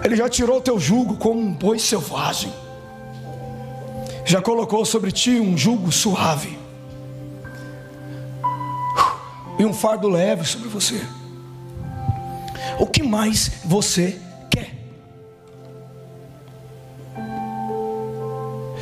Ele 0.04 0.16
já 0.16 0.28
tirou 0.28 0.58
o 0.58 0.62
teu 0.62 0.80
jugo 0.80 1.16
como 1.16 1.40
um 1.40 1.54
boi 1.54 1.80
selvagem, 1.80 2.54
já 4.26 4.42
colocou 4.42 4.86
sobre 4.86 5.12
ti 5.12 5.32
um 5.32 5.58
jugo 5.58 5.92
suave 5.92 6.59
e 9.60 9.66
um 9.66 9.74
fardo 9.74 10.08
leve 10.08 10.46
sobre 10.46 10.70
você. 10.70 11.02
O 12.80 12.88
que 12.88 13.04
mais 13.04 13.52
você 13.66 14.18
quer? 14.50 14.72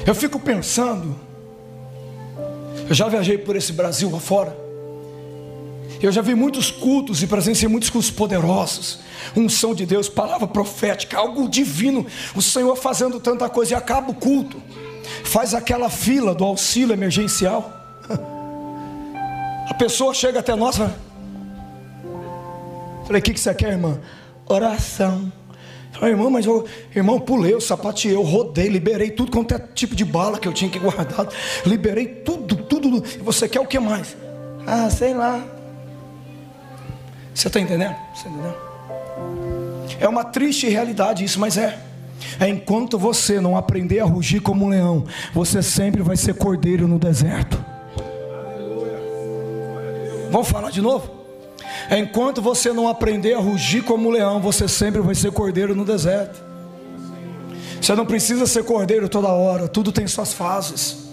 Eu 0.05 0.13
fico 0.13 0.39
pensando, 0.39 1.15
eu 2.87 2.93
já 2.93 3.09
viajei 3.09 3.39
por 3.39 3.55
esse 3.55 3.73
Brasil 3.73 4.15
afora. 4.15 4.55
Eu 5.99 6.11
já 6.11 6.21
vi 6.21 6.35
muitos 6.35 6.69
cultos 6.69 7.23
e 7.23 7.27
presenciei 7.27 7.67
muitos 7.67 7.89
cultos 7.89 8.11
poderosos. 8.11 8.99
Unção 9.35 9.73
de 9.73 9.83
Deus, 9.83 10.07
palavra 10.07 10.47
profética, 10.47 11.17
algo 11.17 11.49
divino. 11.49 12.05
O 12.35 12.41
Senhor 12.41 12.75
fazendo 12.75 13.19
tanta 13.19 13.49
coisa 13.49 13.73
e 13.73 13.75
acaba 13.75 14.11
o 14.11 14.13
culto. 14.13 14.61
Faz 15.23 15.55
aquela 15.55 15.89
fila 15.89 16.35
do 16.35 16.43
auxílio 16.43 16.93
emergencial. 16.93 17.76
A 19.69 19.73
pessoa 19.73 20.13
chega 20.13 20.39
até 20.39 20.55
nós, 20.55 20.77
falei, 20.77 20.93
o 23.19 23.21
que, 23.21 23.33
que 23.33 23.39
você 23.39 23.53
quer, 23.53 23.71
irmã? 23.71 23.99
Oração. 24.47 25.31
Ah, 26.01 26.09
irmão, 26.09 26.29
mas 26.29 26.45
eu, 26.45 26.65
irmão, 26.95 27.19
pulei, 27.19 27.53
eu 27.53 27.61
sapateei, 27.61 28.15
eu 28.15 28.21
rodei, 28.21 28.67
liberei 28.67 29.09
tudo 29.09 29.31
quanto 29.31 29.55
é 29.55 29.59
tipo 29.59 29.95
de 29.95 30.05
bala 30.05 30.37
que 30.37 30.47
eu 30.47 30.53
tinha 30.53 30.69
que 30.69 30.79
guardar. 30.79 31.27
Liberei 31.65 32.07
tudo, 32.07 32.55
tudo. 32.55 33.03
E 33.15 33.17
você 33.17 33.49
quer 33.49 33.59
o 33.59 33.65
que 33.65 33.79
mais? 33.79 34.15
Ah, 34.65 34.89
sei 34.89 35.13
lá. 35.13 35.43
Você 37.33 37.47
está 37.47 37.59
entendendo? 37.59 37.95
Você 38.13 38.27
entendeu? 38.27 38.55
É 39.99 40.07
uma 40.07 40.23
triste 40.23 40.67
realidade 40.67 41.23
isso, 41.23 41.39
mas 41.39 41.57
é. 41.57 41.79
É 42.39 42.47
enquanto 42.47 42.97
você 42.97 43.39
não 43.39 43.57
aprender 43.57 43.99
a 43.99 44.05
rugir 44.05 44.39
como 44.39 44.65
um 44.65 44.69
leão, 44.69 45.05
você 45.33 45.63
sempre 45.63 46.01
vai 46.01 46.17
ser 46.17 46.35
cordeiro 46.35 46.87
no 46.87 46.99
deserto. 46.99 47.63
Vamos 50.37 50.51
falar 50.51 50.69
de 50.69 50.83
novo? 50.83 51.09
Enquanto 51.89 52.43
você 52.43 52.71
não 52.71 52.87
aprender 52.87 53.33
a 53.33 53.39
rugir 53.39 53.81
como 53.81 54.11
leão, 54.11 54.39
você 54.39 54.67
sempre 54.67 55.01
vai 55.01 55.15
ser 55.15 55.31
cordeiro 55.31 55.73
no 55.73 55.83
deserto. 55.83 56.39
Você 57.81 57.95
não 57.95 58.05
precisa 58.05 58.45
ser 58.45 58.63
cordeiro 58.63 59.09
toda 59.09 59.29
hora, 59.29 59.67
tudo 59.67 59.91
tem 59.91 60.05
suas 60.05 60.33
fases. 60.33 61.07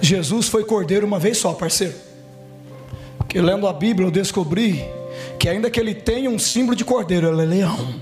Jesus 0.00 0.46
foi 0.46 0.62
cordeiro 0.62 1.04
uma 1.04 1.18
vez 1.18 1.38
só, 1.38 1.52
parceiro. 1.52 1.96
Que 3.28 3.40
lendo 3.40 3.66
a 3.66 3.72
Bíblia 3.72 4.06
eu 4.06 4.12
descobri 4.12 4.84
que 5.36 5.48
ainda 5.48 5.68
que 5.68 5.80
ele 5.80 5.96
tenha 5.96 6.30
um 6.30 6.38
símbolo 6.38 6.76
de 6.76 6.84
cordeiro, 6.84 7.26
ele 7.26 7.42
é 7.42 7.44
leão. 7.44 7.94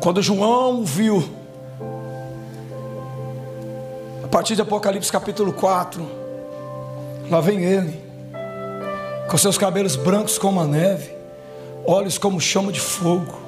Quando 0.00 0.22
João 0.22 0.86
viu, 0.86 1.22
a 4.28 4.30
partir 4.30 4.54
de 4.54 4.60
Apocalipse 4.60 5.10
capítulo 5.10 5.54
4, 5.54 6.06
Lá 7.30 7.40
vem 7.40 7.64
ele, 7.64 7.98
com 9.30 9.38
seus 9.38 9.56
cabelos 9.56 9.96
brancos 9.96 10.38
como 10.38 10.60
a 10.60 10.66
neve, 10.66 11.10
olhos 11.86 12.18
como 12.18 12.38
chama 12.38 12.70
de 12.70 12.80
fogo, 12.80 13.38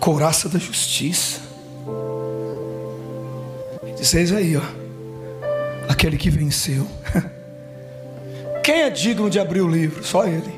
couraça 0.00 0.48
da 0.48 0.58
justiça. 0.58 1.40
Diz 3.96 4.32
aí, 4.32 4.56
ó, 4.56 4.62
aquele 5.88 6.16
que 6.16 6.30
venceu. 6.30 6.84
Quem 8.62 8.82
é 8.82 8.90
digno 8.90 9.30
de 9.30 9.38
abrir 9.38 9.60
o 9.60 9.68
livro? 9.68 10.04
Só 10.04 10.26
ele. 10.26 10.52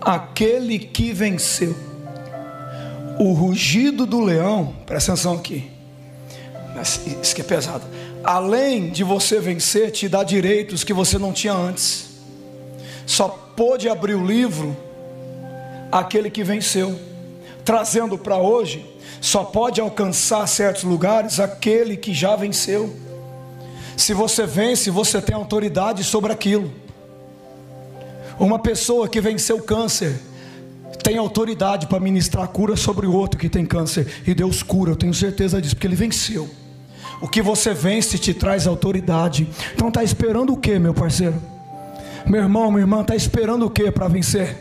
Aquele 0.00 0.78
que 0.78 1.12
venceu. 1.12 1.76
O 3.18 3.32
rugido 3.32 4.06
do 4.06 4.20
leão, 4.20 4.74
presta 4.86 5.12
atenção 5.12 5.34
aqui. 5.34 5.75
Isso 6.82 7.34
que 7.34 7.40
é 7.40 7.44
pesado 7.44 7.84
além 8.26 8.90
de 8.90 9.04
você 9.04 9.38
vencer, 9.38 9.92
te 9.92 10.08
dá 10.08 10.24
direitos 10.24 10.82
que 10.82 10.92
você 10.92 11.16
não 11.16 11.32
tinha 11.32 11.54
antes. 11.54 12.08
Só 13.06 13.28
pôde 13.28 13.88
abrir 13.88 14.16
o 14.16 14.26
livro 14.26 14.76
aquele 15.92 16.28
que 16.28 16.42
venceu. 16.42 16.98
Trazendo 17.64 18.18
para 18.18 18.36
hoje, 18.36 18.84
só 19.20 19.44
pode 19.44 19.80
alcançar 19.80 20.46
certos 20.48 20.82
lugares 20.82 21.38
aquele 21.38 21.96
que 21.96 22.12
já 22.12 22.34
venceu. 22.34 22.94
Se 23.96 24.12
você 24.12 24.44
vence, 24.44 24.90
você 24.90 25.22
tem 25.22 25.34
autoridade 25.34 26.02
sobre 26.02 26.32
aquilo. 26.32 26.72
Uma 28.38 28.58
pessoa 28.58 29.08
que 29.08 29.20
venceu 29.20 29.62
câncer 29.62 30.20
tem 31.02 31.16
autoridade 31.16 31.86
para 31.86 32.00
ministrar 32.00 32.48
cura 32.48 32.74
sobre 32.74 33.06
o 33.06 33.12
outro 33.12 33.38
que 33.38 33.48
tem 33.48 33.64
câncer, 33.64 34.22
e 34.26 34.34
Deus 34.34 34.62
cura, 34.64 34.90
eu 34.90 34.96
tenho 34.96 35.14
certeza 35.14 35.62
disso, 35.62 35.76
porque 35.76 35.86
ele 35.86 35.94
venceu. 35.94 36.50
O 37.20 37.28
que 37.28 37.40
você 37.40 37.72
vence 37.72 38.18
te 38.18 38.34
traz 38.34 38.66
autoridade. 38.66 39.48
Então 39.74 39.88
está 39.88 40.04
esperando 40.04 40.52
o 40.52 40.56
que, 40.56 40.78
meu 40.78 40.92
parceiro? 40.92 41.40
Meu 42.26 42.42
irmão, 42.42 42.70
minha 42.70 42.82
irmã, 42.82 43.02
está 43.02 43.14
esperando 43.14 43.66
o 43.66 43.70
que 43.70 43.90
para 43.90 44.08
vencer? 44.08 44.56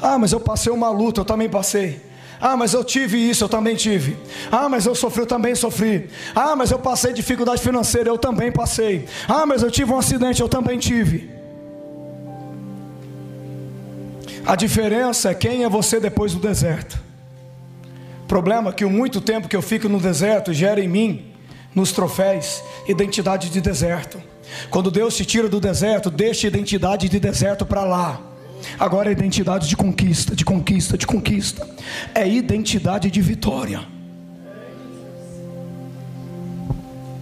Ah, 0.00 0.18
mas 0.18 0.32
eu 0.32 0.40
passei 0.40 0.72
uma 0.72 0.90
luta, 0.90 1.20
eu 1.20 1.24
também 1.24 1.48
passei. 1.48 2.00
Ah, 2.40 2.56
mas 2.56 2.72
eu 2.72 2.82
tive 2.82 3.18
isso, 3.18 3.44
eu 3.44 3.48
também 3.48 3.76
tive. 3.76 4.16
Ah, 4.50 4.68
mas 4.68 4.86
eu 4.86 4.94
sofri, 4.94 5.22
eu 5.22 5.26
também 5.26 5.54
sofri. 5.54 6.08
Ah, 6.34 6.56
mas 6.56 6.70
eu 6.70 6.78
passei 6.78 7.12
dificuldade 7.12 7.62
financeira, 7.62 8.08
eu 8.08 8.18
também 8.18 8.50
passei. 8.50 9.06
Ah, 9.28 9.46
mas 9.46 9.62
eu 9.62 9.70
tive 9.70 9.92
um 9.92 9.98
acidente, 9.98 10.40
eu 10.40 10.48
também 10.48 10.78
tive. 10.78 11.30
A 14.44 14.56
diferença 14.56 15.30
é 15.30 15.34
quem 15.34 15.62
é 15.62 15.68
você 15.68 16.00
depois 16.00 16.34
do 16.34 16.40
deserto. 16.40 16.98
Problema 18.26 18.70
é 18.70 18.72
que 18.72 18.84
o 18.84 18.90
muito 18.90 19.20
tempo 19.20 19.48
que 19.48 19.54
eu 19.54 19.62
fico 19.62 19.88
no 19.88 20.00
deserto 20.00 20.52
gera 20.52 20.80
em 20.80 20.88
mim 20.88 21.31
nos 21.74 21.92
troféus, 21.92 22.62
identidade 22.86 23.50
de 23.50 23.60
deserto. 23.60 24.22
Quando 24.70 24.90
Deus 24.90 25.16
te 25.16 25.24
tira 25.24 25.48
do 25.48 25.60
deserto, 25.60 26.10
deixa 26.10 26.46
a 26.46 26.48
identidade 26.48 27.08
de 27.08 27.18
deserto 27.18 27.64
para 27.64 27.84
lá. 27.84 28.20
Agora 28.78 29.08
é 29.08 29.12
identidade 29.12 29.68
de 29.68 29.76
conquista, 29.76 30.36
de 30.36 30.44
conquista, 30.44 30.96
de 30.96 31.06
conquista. 31.06 31.68
É 32.14 32.28
identidade 32.28 33.10
de 33.10 33.20
vitória. 33.20 33.80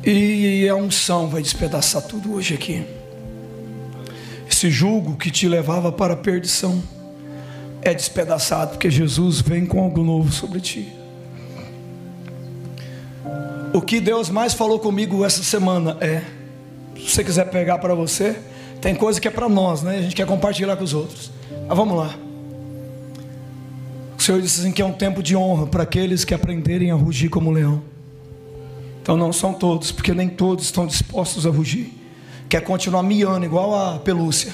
E 0.04 0.66
a 0.68 0.74
unção 0.74 1.28
vai 1.28 1.42
despedaçar 1.42 2.02
tudo 2.02 2.34
hoje 2.34 2.54
aqui. 2.54 2.84
Esse 4.50 4.70
jugo 4.70 5.16
que 5.16 5.30
te 5.30 5.46
levava 5.46 5.92
para 5.92 6.14
a 6.14 6.16
perdição 6.16 6.82
é 7.82 7.94
despedaçado, 7.94 8.72
porque 8.72 8.90
Jesus 8.90 9.40
vem 9.40 9.64
com 9.64 9.80
algo 9.80 10.02
novo 10.02 10.32
sobre 10.32 10.60
ti. 10.60 10.99
O 13.72 13.80
que 13.80 14.00
Deus 14.00 14.28
mais 14.28 14.52
falou 14.52 14.80
comigo 14.80 15.24
essa 15.24 15.44
semana 15.44 15.96
é: 16.00 16.22
se 16.96 17.10
você 17.10 17.24
quiser 17.24 17.44
pegar 17.50 17.78
para 17.78 17.94
você, 17.94 18.36
tem 18.80 18.96
coisa 18.96 19.20
que 19.20 19.28
é 19.28 19.30
para 19.30 19.48
nós, 19.48 19.82
né? 19.82 19.98
A 19.98 20.02
gente 20.02 20.16
quer 20.16 20.26
compartilhar 20.26 20.76
com 20.76 20.82
os 20.82 20.92
outros. 20.92 21.30
Mas 21.68 21.76
vamos 21.76 21.96
lá. 21.96 22.16
O 24.18 24.22
Senhor 24.22 24.42
disse 24.42 24.60
assim 24.60 24.72
que 24.72 24.82
é 24.82 24.84
um 24.84 24.92
tempo 24.92 25.22
de 25.22 25.36
honra 25.36 25.66
para 25.66 25.84
aqueles 25.84 26.24
que 26.24 26.34
aprenderem 26.34 26.90
a 26.90 26.94
rugir 26.94 27.28
como 27.28 27.50
leão. 27.50 27.82
Então 29.00 29.16
não 29.16 29.32
são 29.32 29.52
todos, 29.52 29.92
porque 29.92 30.12
nem 30.12 30.28
todos 30.28 30.64
estão 30.64 30.84
dispostos 30.84 31.46
a 31.46 31.50
rugir. 31.50 31.94
Quer 32.48 32.62
continuar 32.62 33.04
miando 33.04 33.46
igual 33.46 33.74
a 33.74 34.00
pelúcia. 34.00 34.52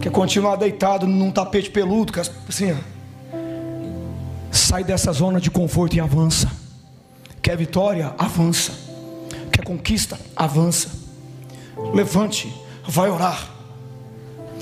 Quer 0.00 0.10
continuar 0.10 0.56
deitado 0.56 1.06
num 1.06 1.30
tapete 1.30 1.70
peludo, 1.70 2.12
assim, 2.48 2.72
ó 2.72 2.97
Sai 4.50 4.84
dessa 4.84 5.12
zona 5.12 5.40
de 5.40 5.50
conforto 5.50 5.96
e 5.96 6.00
avança. 6.00 6.50
Quer 7.42 7.56
vitória? 7.56 8.14
Avança. 8.18 8.72
Quer 9.52 9.64
conquista? 9.64 10.18
Avança. 10.36 10.90
Levante, 11.94 12.52
vai 12.86 13.08
orar. 13.10 13.48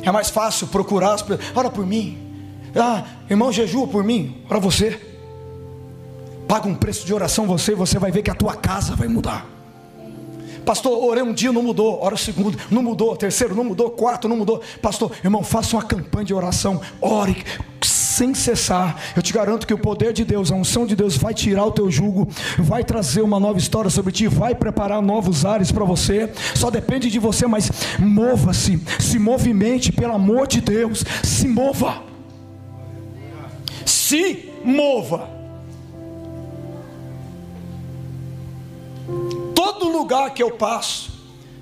É 0.02 0.12
mais 0.12 0.30
fácil 0.30 0.66
procurar 0.68 1.14
as 1.14 1.22
pessoas. 1.22 1.50
Ora 1.54 1.70
por 1.70 1.86
mim. 1.86 2.18
Ah, 2.74 3.04
irmão, 3.28 3.50
jejua 3.50 3.86
por 3.86 4.04
mim. 4.04 4.42
Ora 4.48 4.60
você. 4.60 5.00
Paga 6.46 6.68
um 6.68 6.74
preço 6.74 7.04
de 7.04 7.12
oração 7.12 7.46
você, 7.46 7.74
você 7.74 7.98
vai 7.98 8.10
ver 8.10 8.22
que 8.22 8.30
a 8.30 8.34
tua 8.34 8.54
casa 8.54 8.94
vai 8.94 9.08
mudar. 9.08 9.46
Pastor, 10.64 11.02
orei 11.04 11.22
um 11.22 11.32
dia, 11.32 11.52
não 11.52 11.62
mudou. 11.62 12.00
Ora 12.02 12.14
o 12.14 12.18
segundo, 12.18 12.58
não 12.70 12.82
mudou. 12.82 13.16
Terceiro, 13.16 13.54
não 13.54 13.64
mudou. 13.64 13.90
Quarto, 13.90 14.28
não 14.28 14.36
mudou. 14.36 14.60
Pastor, 14.82 15.12
irmão, 15.22 15.42
faça 15.42 15.76
uma 15.76 15.82
campanha 15.82 16.26
de 16.26 16.34
oração. 16.34 16.80
Ore 17.00 17.44
sem 18.16 18.34
cessar. 18.34 18.96
Eu 19.14 19.22
te 19.22 19.32
garanto 19.32 19.66
que 19.66 19.74
o 19.74 19.78
poder 19.78 20.12
de 20.12 20.24
Deus, 20.24 20.50
a 20.50 20.54
unção 20.54 20.86
de 20.86 20.96
Deus 20.96 21.16
vai 21.16 21.34
tirar 21.34 21.66
o 21.66 21.70
teu 21.70 21.90
jugo, 21.90 22.28
vai 22.58 22.82
trazer 22.82 23.22
uma 23.22 23.38
nova 23.38 23.58
história 23.58 23.90
sobre 23.90 24.12
ti, 24.12 24.26
vai 24.26 24.54
preparar 24.54 25.02
novos 25.02 25.44
ares 25.44 25.70
para 25.70 25.84
você. 25.84 26.30
Só 26.54 26.70
depende 26.70 27.10
de 27.10 27.18
você, 27.18 27.46
mas 27.46 27.70
mova-se, 27.98 28.82
se 28.98 29.18
movimente, 29.18 29.92
pelo 29.92 30.14
amor 30.14 30.46
de 30.46 30.60
Deus, 30.60 31.04
se 31.22 31.46
mova. 31.46 32.02
Se 33.84 34.50
mova. 34.64 35.36
todo 39.54 39.88
lugar 39.88 40.32
que 40.32 40.42
eu 40.42 40.50
passo. 40.52 41.10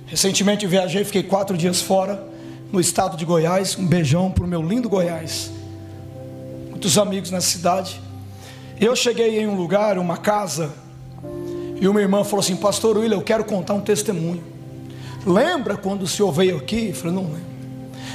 Recentemente 0.07 0.67
viajei, 0.67 1.05
fiquei 1.05 1.23
quatro 1.23 1.57
dias 1.57 1.81
fora, 1.81 2.23
no 2.71 2.81
estado 2.81 3.17
de 3.17 3.25
Goiás. 3.25 3.77
Um 3.79 3.87
beijão 3.87 4.31
para 4.31 4.45
o 4.45 4.47
meu 4.47 4.63
lindo 4.63 4.89
Goiás. 4.89 5.51
Muitos 6.85 6.99
amigos 6.99 7.30
na 7.30 7.41
cidade. 7.41 7.99
Eu 8.78 8.95
cheguei 8.95 9.41
em 9.41 9.47
um 9.47 9.57
lugar, 9.57 9.97
uma 9.97 10.18
casa, 10.18 10.70
e 11.80 11.89
uma 11.89 11.99
irmã 11.99 12.22
falou 12.24 12.41
assim: 12.41 12.57
Pastor 12.57 12.99
William, 12.99 13.16
eu 13.16 13.22
quero 13.22 13.43
contar 13.43 13.72
um 13.72 13.80
testemunho. 13.80 14.45
Lembra 15.24 15.78
quando 15.78 16.03
o 16.03 16.07
senhor 16.07 16.30
veio 16.30 16.59
aqui? 16.59 16.89
Eu 16.89 16.95
falei: 16.95 17.14
Não 17.14 17.22
lembro. 17.22 17.55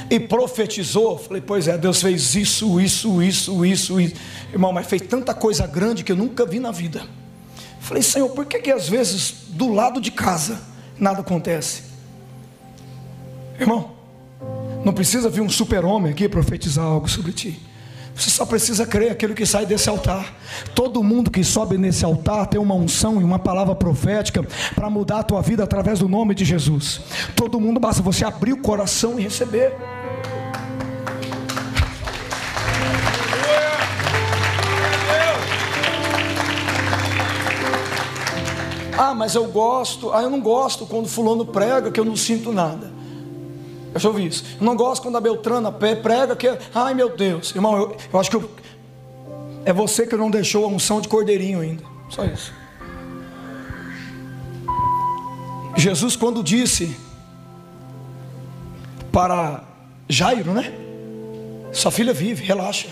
E 0.08 0.20
profetizou. 0.20 1.14
Eu 1.14 1.18
falei: 1.18 1.42
Pois 1.44 1.66
é, 1.66 1.76
Deus 1.76 2.00
fez 2.00 2.36
isso, 2.36 2.80
isso, 2.80 3.20
isso, 3.20 3.64
isso, 3.64 4.00
isso. 4.00 4.20
Irmão, 4.52 4.72
mas 4.72 4.86
fez 4.86 5.02
tanta 5.02 5.34
coisa 5.34 5.66
grande 5.66 6.04
que 6.04 6.12
eu 6.12 6.16
nunca 6.16 6.46
vi 6.46 6.60
na 6.60 6.70
vida. 6.70 7.02
Falei, 7.80 8.04
Senhor, 8.04 8.28
por 8.28 8.46
que, 8.46 8.60
que 8.60 8.70
às 8.70 8.88
vezes 8.88 9.34
do 9.48 9.72
lado 9.72 10.00
de 10.00 10.12
casa 10.12 10.60
nada 10.96 11.22
acontece? 11.22 11.82
Irmão, 13.58 13.90
não 14.84 14.92
precisa 14.92 15.28
vir 15.28 15.40
um 15.40 15.50
super-homem 15.50 16.12
aqui 16.12 16.28
profetizar 16.28 16.84
algo 16.84 17.08
sobre 17.08 17.32
ti. 17.32 17.69
Você 18.14 18.30
só 18.30 18.44
precisa 18.44 18.86
crer 18.86 19.10
aquilo 19.10 19.34
que 19.34 19.46
sai 19.46 19.64
desse 19.64 19.88
altar. 19.88 20.34
Todo 20.74 21.02
mundo 21.02 21.30
que 21.30 21.42
sobe 21.42 21.78
nesse 21.78 22.04
altar 22.04 22.46
tem 22.46 22.60
uma 22.60 22.74
unção 22.74 23.20
e 23.20 23.24
uma 23.24 23.38
palavra 23.38 23.74
profética 23.74 24.46
para 24.74 24.90
mudar 24.90 25.20
a 25.20 25.22
tua 25.22 25.40
vida 25.40 25.64
através 25.64 26.00
do 26.00 26.08
nome 26.08 26.34
de 26.34 26.44
Jesus. 26.44 27.00
Todo 27.34 27.60
mundo 27.60 27.80
basta 27.80 28.02
você 28.02 28.24
abrir 28.24 28.52
o 28.52 28.58
coração 28.58 29.18
e 29.18 29.22
receber. 29.22 29.74
Ah, 39.02 39.14
mas 39.14 39.34
eu 39.34 39.46
gosto. 39.46 40.12
Ah, 40.12 40.20
eu 40.20 40.28
não 40.28 40.40
gosto 40.40 40.84
quando 40.84 41.08
fulano 41.08 41.46
prega 41.46 41.90
que 41.90 41.98
eu 41.98 42.04
não 42.04 42.14
sinto 42.14 42.52
nada. 42.52 42.99
Eu 43.92 44.00
já 44.00 44.08
ouvi 44.08 44.26
isso. 44.26 44.44
Eu 44.60 44.64
não 44.64 44.76
gosto 44.76 45.02
quando 45.02 45.16
a 45.16 45.20
Beltrana 45.20 45.72
prega 45.72 46.36
que. 46.36 46.46
Ai 46.74 46.94
meu 46.94 47.16
Deus. 47.16 47.54
Irmão, 47.54 47.76
eu, 47.76 47.96
eu 48.12 48.20
acho 48.20 48.30
que 48.30 48.36
eu, 48.36 48.50
é 49.64 49.72
você 49.72 50.06
que 50.06 50.16
não 50.16 50.30
deixou 50.30 50.64
a 50.64 50.68
unção 50.68 51.00
de 51.00 51.08
cordeirinho 51.08 51.60
ainda. 51.60 51.82
Só 52.08 52.24
isso. 52.24 52.52
Jesus, 55.76 56.16
quando 56.16 56.42
disse 56.42 56.96
para 59.10 59.64
Jairo, 60.08 60.52
né? 60.52 60.72
Sua 61.72 61.90
filha 61.90 62.12
vive, 62.12 62.44
relaxa. 62.44 62.88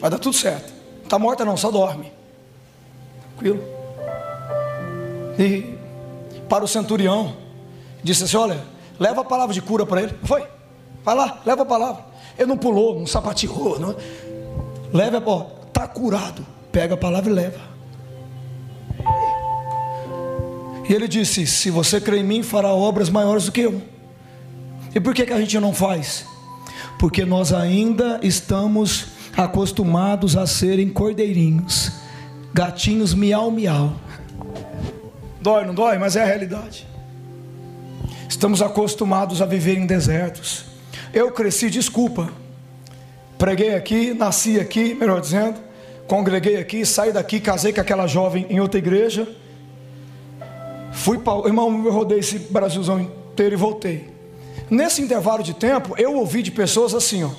Vai 0.00 0.10
dar 0.10 0.18
tudo 0.18 0.34
certo. 0.34 0.72
Não 0.98 1.04
está 1.04 1.18
morta, 1.18 1.44
não, 1.44 1.56
só 1.56 1.70
dorme. 1.70 2.12
Tranquilo. 3.36 3.62
E 5.38 5.74
para 6.48 6.64
o 6.64 6.68
centurião, 6.68 7.36
disse 8.02 8.24
assim: 8.24 8.36
Olha, 8.36 8.60
leva 8.98 9.20
a 9.22 9.24
palavra 9.24 9.54
de 9.54 9.62
cura 9.62 9.84
para 9.86 10.02
ele. 10.02 10.14
Foi, 10.24 10.44
vai 11.04 11.14
lá, 11.14 11.40
leva 11.44 11.62
a 11.62 11.66
palavra. 11.66 12.04
Ele 12.38 12.48
não 12.48 12.56
pulou, 12.56 12.98
não 12.98 13.06
sapateou, 13.06 13.78
não. 13.78 13.94
leva, 14.92 15.22
ó, 15.26 15.46
está 15.68 15.86
curado. 15.86 16.44
Pega 16.70 16.94
a 16.94 16.96
palavra 16.96 17.30
e 17.30 17.34
leva. 17.34 17.60
E 20.88 20.92
ele 20.92 21.06
disse: 21.06 21.46
Se 21.46 21.70
você 21.70 22.00
crê 22.00 22.18
em 22.18 22.24
mim, 22.24 22.42
fará 22.42 22.72
obras 22.72 23.10
maiores 23.10 23.46
do 23.46 23.52
que 23.52 23.60
eu. 23.60 23.82
E 24.94 25.00
por 25.00 25.14
que, 25.14 25.24
que 25.24 25.32
a 25.32 25.38
gente 25.38 25.58
não 25.58 25.72
faz? 25.72 26.26
Porque 26.98 27.24
nós 27.24 27.52
ainda 27.52 28.20
estamos 28.22 29.06
acostumados 29.36 30.36
a 30.36 30.46
serem 30.46 30.88
cordeirinhos, 30.88 31.92
gatinhos 32.52 33.14
miau 33.14 33.50
miau. 33.50 33.92
Dói, 35.40 35.64
não 35.64 35.74
dói, 35.74 35.98
mas 35.98 36.14
é 36.14 36.22
a 36.22 36.26
realidade. 36.26 36.86
Estamos 38.32 38.62
acostumados 38.62 39.42
a 39.42 39.46
viver 39.46 39.76
em 39.76 39.84
desertos. 39.84 40.64
Eu 41.12 41.30
cresci, 41.32 41.68
desculpa. 41.68 42.32
Preguei 43.36 43.74
aqui, 43.74 44.14
nasci 44.14 44.58
aqui, 44.58 44.94
melhor 44.94 45.20
dizendo, 45.20 45.60
congreguei 46.08 46.56
aqui, 46.56 46.86
saí 46.86 47.12
daqui, 47.12 47.38
casei 47.38 47.74
com 47.74 47.82
aquela 47.82 48.06
jovem 48.06 48.46
em 48.48 48.58
outra 48.58 48.78
igreja. 48.78 49.28
Fui 50.92 51.18
para. 51.18 51.46
Irmão, 51.46 51.84
eu 51.84 51.92
rodei 51.92 52.20
esse 52.20 52.38
Brasilzão 52.38 53.00
inteiro 53.00 53.54
e 53.54 53.58
voltei. 53.58 54.10
Nesse 54.70 55.02
intervalo 55.02 55.42
de 55.42 55.52
tempo, 55.52 55.94
eu 55.98 56.14
ouvi 56.14 56.42
de 56.42 56.50
pessoas 56.50 56.94
assim, 56.94 57.24
ó. 57.24 57.30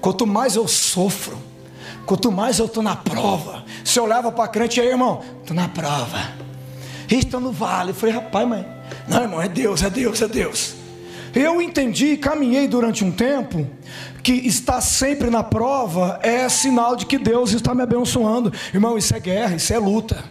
Quanto 0.00 0.26
mais 0.26 0.56
eu 0.56 0.66
sofro, 0.66 1.38
quanto 2.04 2.32
mais 2.32 2.58
eu 2.58 2.66
estou 2.66 2.82
na 2.82 2.96
prova. 2.96 3.64
Se 3.84 4.00
eu 4.00 4.04
olhava 4.04 4.32
para 4.32 4.48
crente, 4.48 4.80
aí, 4.80 4.88
irmão, 4.88 5.22
estou 5.44 5.54
na 5.54 5.68
prova 5.68 6.48
estão 7.16 7.40
no 7.40 7.52
vale. 7.52 7.90
Eu 7.90 7.94
falei, 7.94 8.14
rapaz, 8.14 8.46
mãe, 8.46 8.66
não, 9.06 9.22
irmão, 9.22 9.42
é 9.42 9.48
Deus, 9.48 9.82
é 9.82 9.90
Deus, 9.90 10.20
é 10.22 10.28
Deus. 10.28 10.74
Eu 11.34 11.60
entendi, 11.60 12.16
caminhei 12.16 12.66
durante 12.66 13.04
um 13.04 13.12
tempo, 13.12 13.66
que 14.22 14.32
estar 14.32 14.80
sempre 14.80 15.30
na 15.30 15.42
prova 15.42 16.18
é 16.22 16.48
sinal 16.48 16.96
de 16.96 17.06
que 17.06 17.18
Deus 17.18 17.52
está 17.52 17.74
me 17.74 17.82
abençoando. 17.82 18.52
Irmão, 18.72 18.98
isso 18.98 19.14
é 19.14 19.20
guerra, 19.20 19.56
isso 19.56 19.72
é 19.72 19.78
luta. 19.78 20.24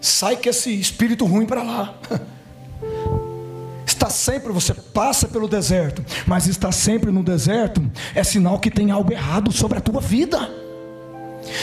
Sai 0.00 0.36
com 0.36 0.48
esse 0.48 0.70
espírito 0.78 1.24
ruim 1.24 1.46
para 1.46 1.62
lá. 1.62 1.94
Está 3.86 4.10
sempre, 4.10 4.52
você 4.52 4.74
passa 4.74 5.28
pelo 5.28 5.46
deserto, 5.46 6.04
mas 6.26 6.46
está 6.46 6.72
sempre 6.72 7.10
no 7.10 7.22
deserto, 7.22 7.82
é 8.14 8.24
sinal 8.24 8.58
que 8.58 8.70
tem 8.70 8.90
algo 8.90 9.12
errado 9.12 9.52
sobre 9.52 9.78
a 9.78 9.80
tua 9.80 10.00
vida. 10.00 10.50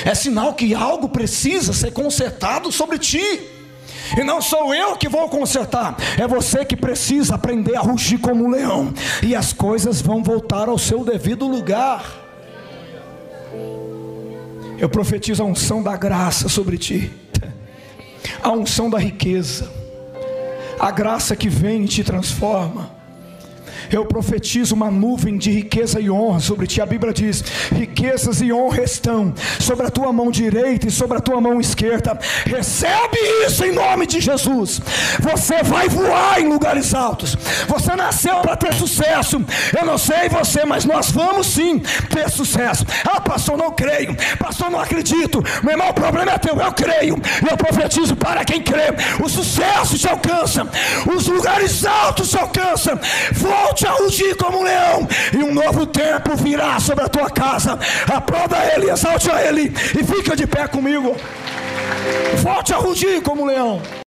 É 0.05 0.15
sinal 0.15 0.53
que 0.53 0.73
algo 0.73 1.09
precisa 1.09 1.73
ser 1.73 1.91
consertado 1.91 2.71
sobre 2.71 2.97
ti. 2.97 3.39
E 4.17 4.23
não 4.23 4.41
sou 4.41 4.73
eu 4.73 4.95
que 4.95 5.07
vou 5.07 5.27
consertar, 5.29 5.95
é 6.19 6.27
você 6.27 6.65
que 6.65 6.75
precisa 6.75 7.35
aprender 7.35 7.75
a 7.75 7.81
rugir 7.81 8.17
como 8.19 8.45
um 8.45 8.49
leão, 8.49 8.93
e 9.23 9.35
as 9.35 9.53
coisas 9.53 10.01
vão 10.01 10.23
voltar 10.23 10.67
ao 10.67 10.77
seu 10.77 11.03
devido 11.03 11.47
lugar. 11.47 12.03
Eu 14.77 14.89
profetizo 14.89 15.43
a 15.43 15.45
unção 15.45 15.81
da 15.81 15.95
graça 15.95 16.49
sobre 16.49 16.77
ti, 16.77 17.11
a 18.41 18.51
unção 18.51 18.89
da 18.89 18.97
riqueza, 18.97 19.71
a 20.79 20.89
graça 20.91 21.35
que 21.35 21.49
vem 21.49 21.85
e 21.85 21.87
te 21.87 22.03
transforma 22.03 23.00
eu 23.89 24.05
profetizo 24.05 24.75
uma 24.75 24.91
nuvem 24.91 25.37
de 25.37 25.49
riqueza 25.51 25.99
e 25.99 26.09
honra 26.09 26.39
sobre 26.39 26.67
ti. 26.67 26.81
A 26.81 26.85
Bíblia 26.85 27.13
diz: 27.13 27.43
riquezas 27.71 28.41
e 28.41 28.51
honra 28.51 28.83
estão 28.83 29.33
sobre 29.59 29.85
a 29.85 29.89
tua 29.89 30.11
mão 30.11 30.31
direita 30.31 30.87
e 30.87 30.91
sobre 30.91 31.17
a 31.17 31.21
tua 31.21 31.39
mão 31.39 31.59
esquerda. 31.59 32.19
Recebe 32.45 33.17
isso 33.45 33.63
em 33.65 33.71
nome 33.71 34.05
de 34.05 34.19
Jesus. 34.19 34.81
Você 35.19 35.63
vai 35.63 35.87
voar 35.89 36.41
em 36.41 36.47
lugares 36.47 36.93
altos. 36.93 37.35
Você 37.67 37.95
nasceu 37.95 38.39
para 38.41 38.55
ter 38.55 38.73
sucesso. 38.73 39.43
Eu 39.77 39.85
não 39.85 39.97
sei 39.97 40.29
você, 40.29 40.65
mas 40.65 40.85
nós 40.85 41.11
vamos 41.11 41.47
sim 41.47 41.79
ter 42.09 42.29
sucesso. 42.29 42.85
Ah, 43.05 43.21
pastor, 43.21 43.57
não 43.57 43.71
creio. 43.71 44.15
Pastor, 44.37 44.69
não 44.69 44.79
acredito. 44.79 45.43
Meu 45.63 45.71
irmão, 45.71 45.89
o 45.89 45.93
problema 45.93 46.31
é 46.31 46.37
teu. 46.37 46.55
Eu 46.55 46.71
creio. 46.73 47.19
Eu 47.49 47.57
profetizo 47.57 48.15
para 48.15 48.43
quem 48.45 48.61
crê. 48.61 48.93
O 49.23 49.29
sucesso 49.29 49.97
se 49.97 50.07
alcança. 50.07 50.67
Os 51.15 51.27
lugares 51.27 51.85
altos 51.85 52.29
se 52.29 52.37
alcançam. 52.37 52.99
Volte 53.33 53.70
volte 53.71 53.87
a 53.87 53.91
rugir 53.91 54.35
como 54.35 54.59
um 54.59 54.63
leão, 54.63 55.07
e 55.31 55.37
um 55.37 55.53
novo 55.53 55.85
tempo 55.85 56.35
virá 56.35 56.77
sobre 56.79 57.05
a 57.05 57.09
tua 57.09 57.29
casa. 57.29 57.79
Aplauda 58.11 58.57
ele, 58.75 58.89
exalte 58.89 59.31
a 59.31 59.41
ele, 59.41 59.73
e 59.97 60.03
fica 60.03 60.35
de 60.35 60.45
pé 60.45 60.67
comigo. 60.67 61.15
Volte 62.37 62.73
a 62.73 62.77
rugir 62.77 63.21
como 63.21 63.43
um 63.43 63.45
leão. 63.45 63.81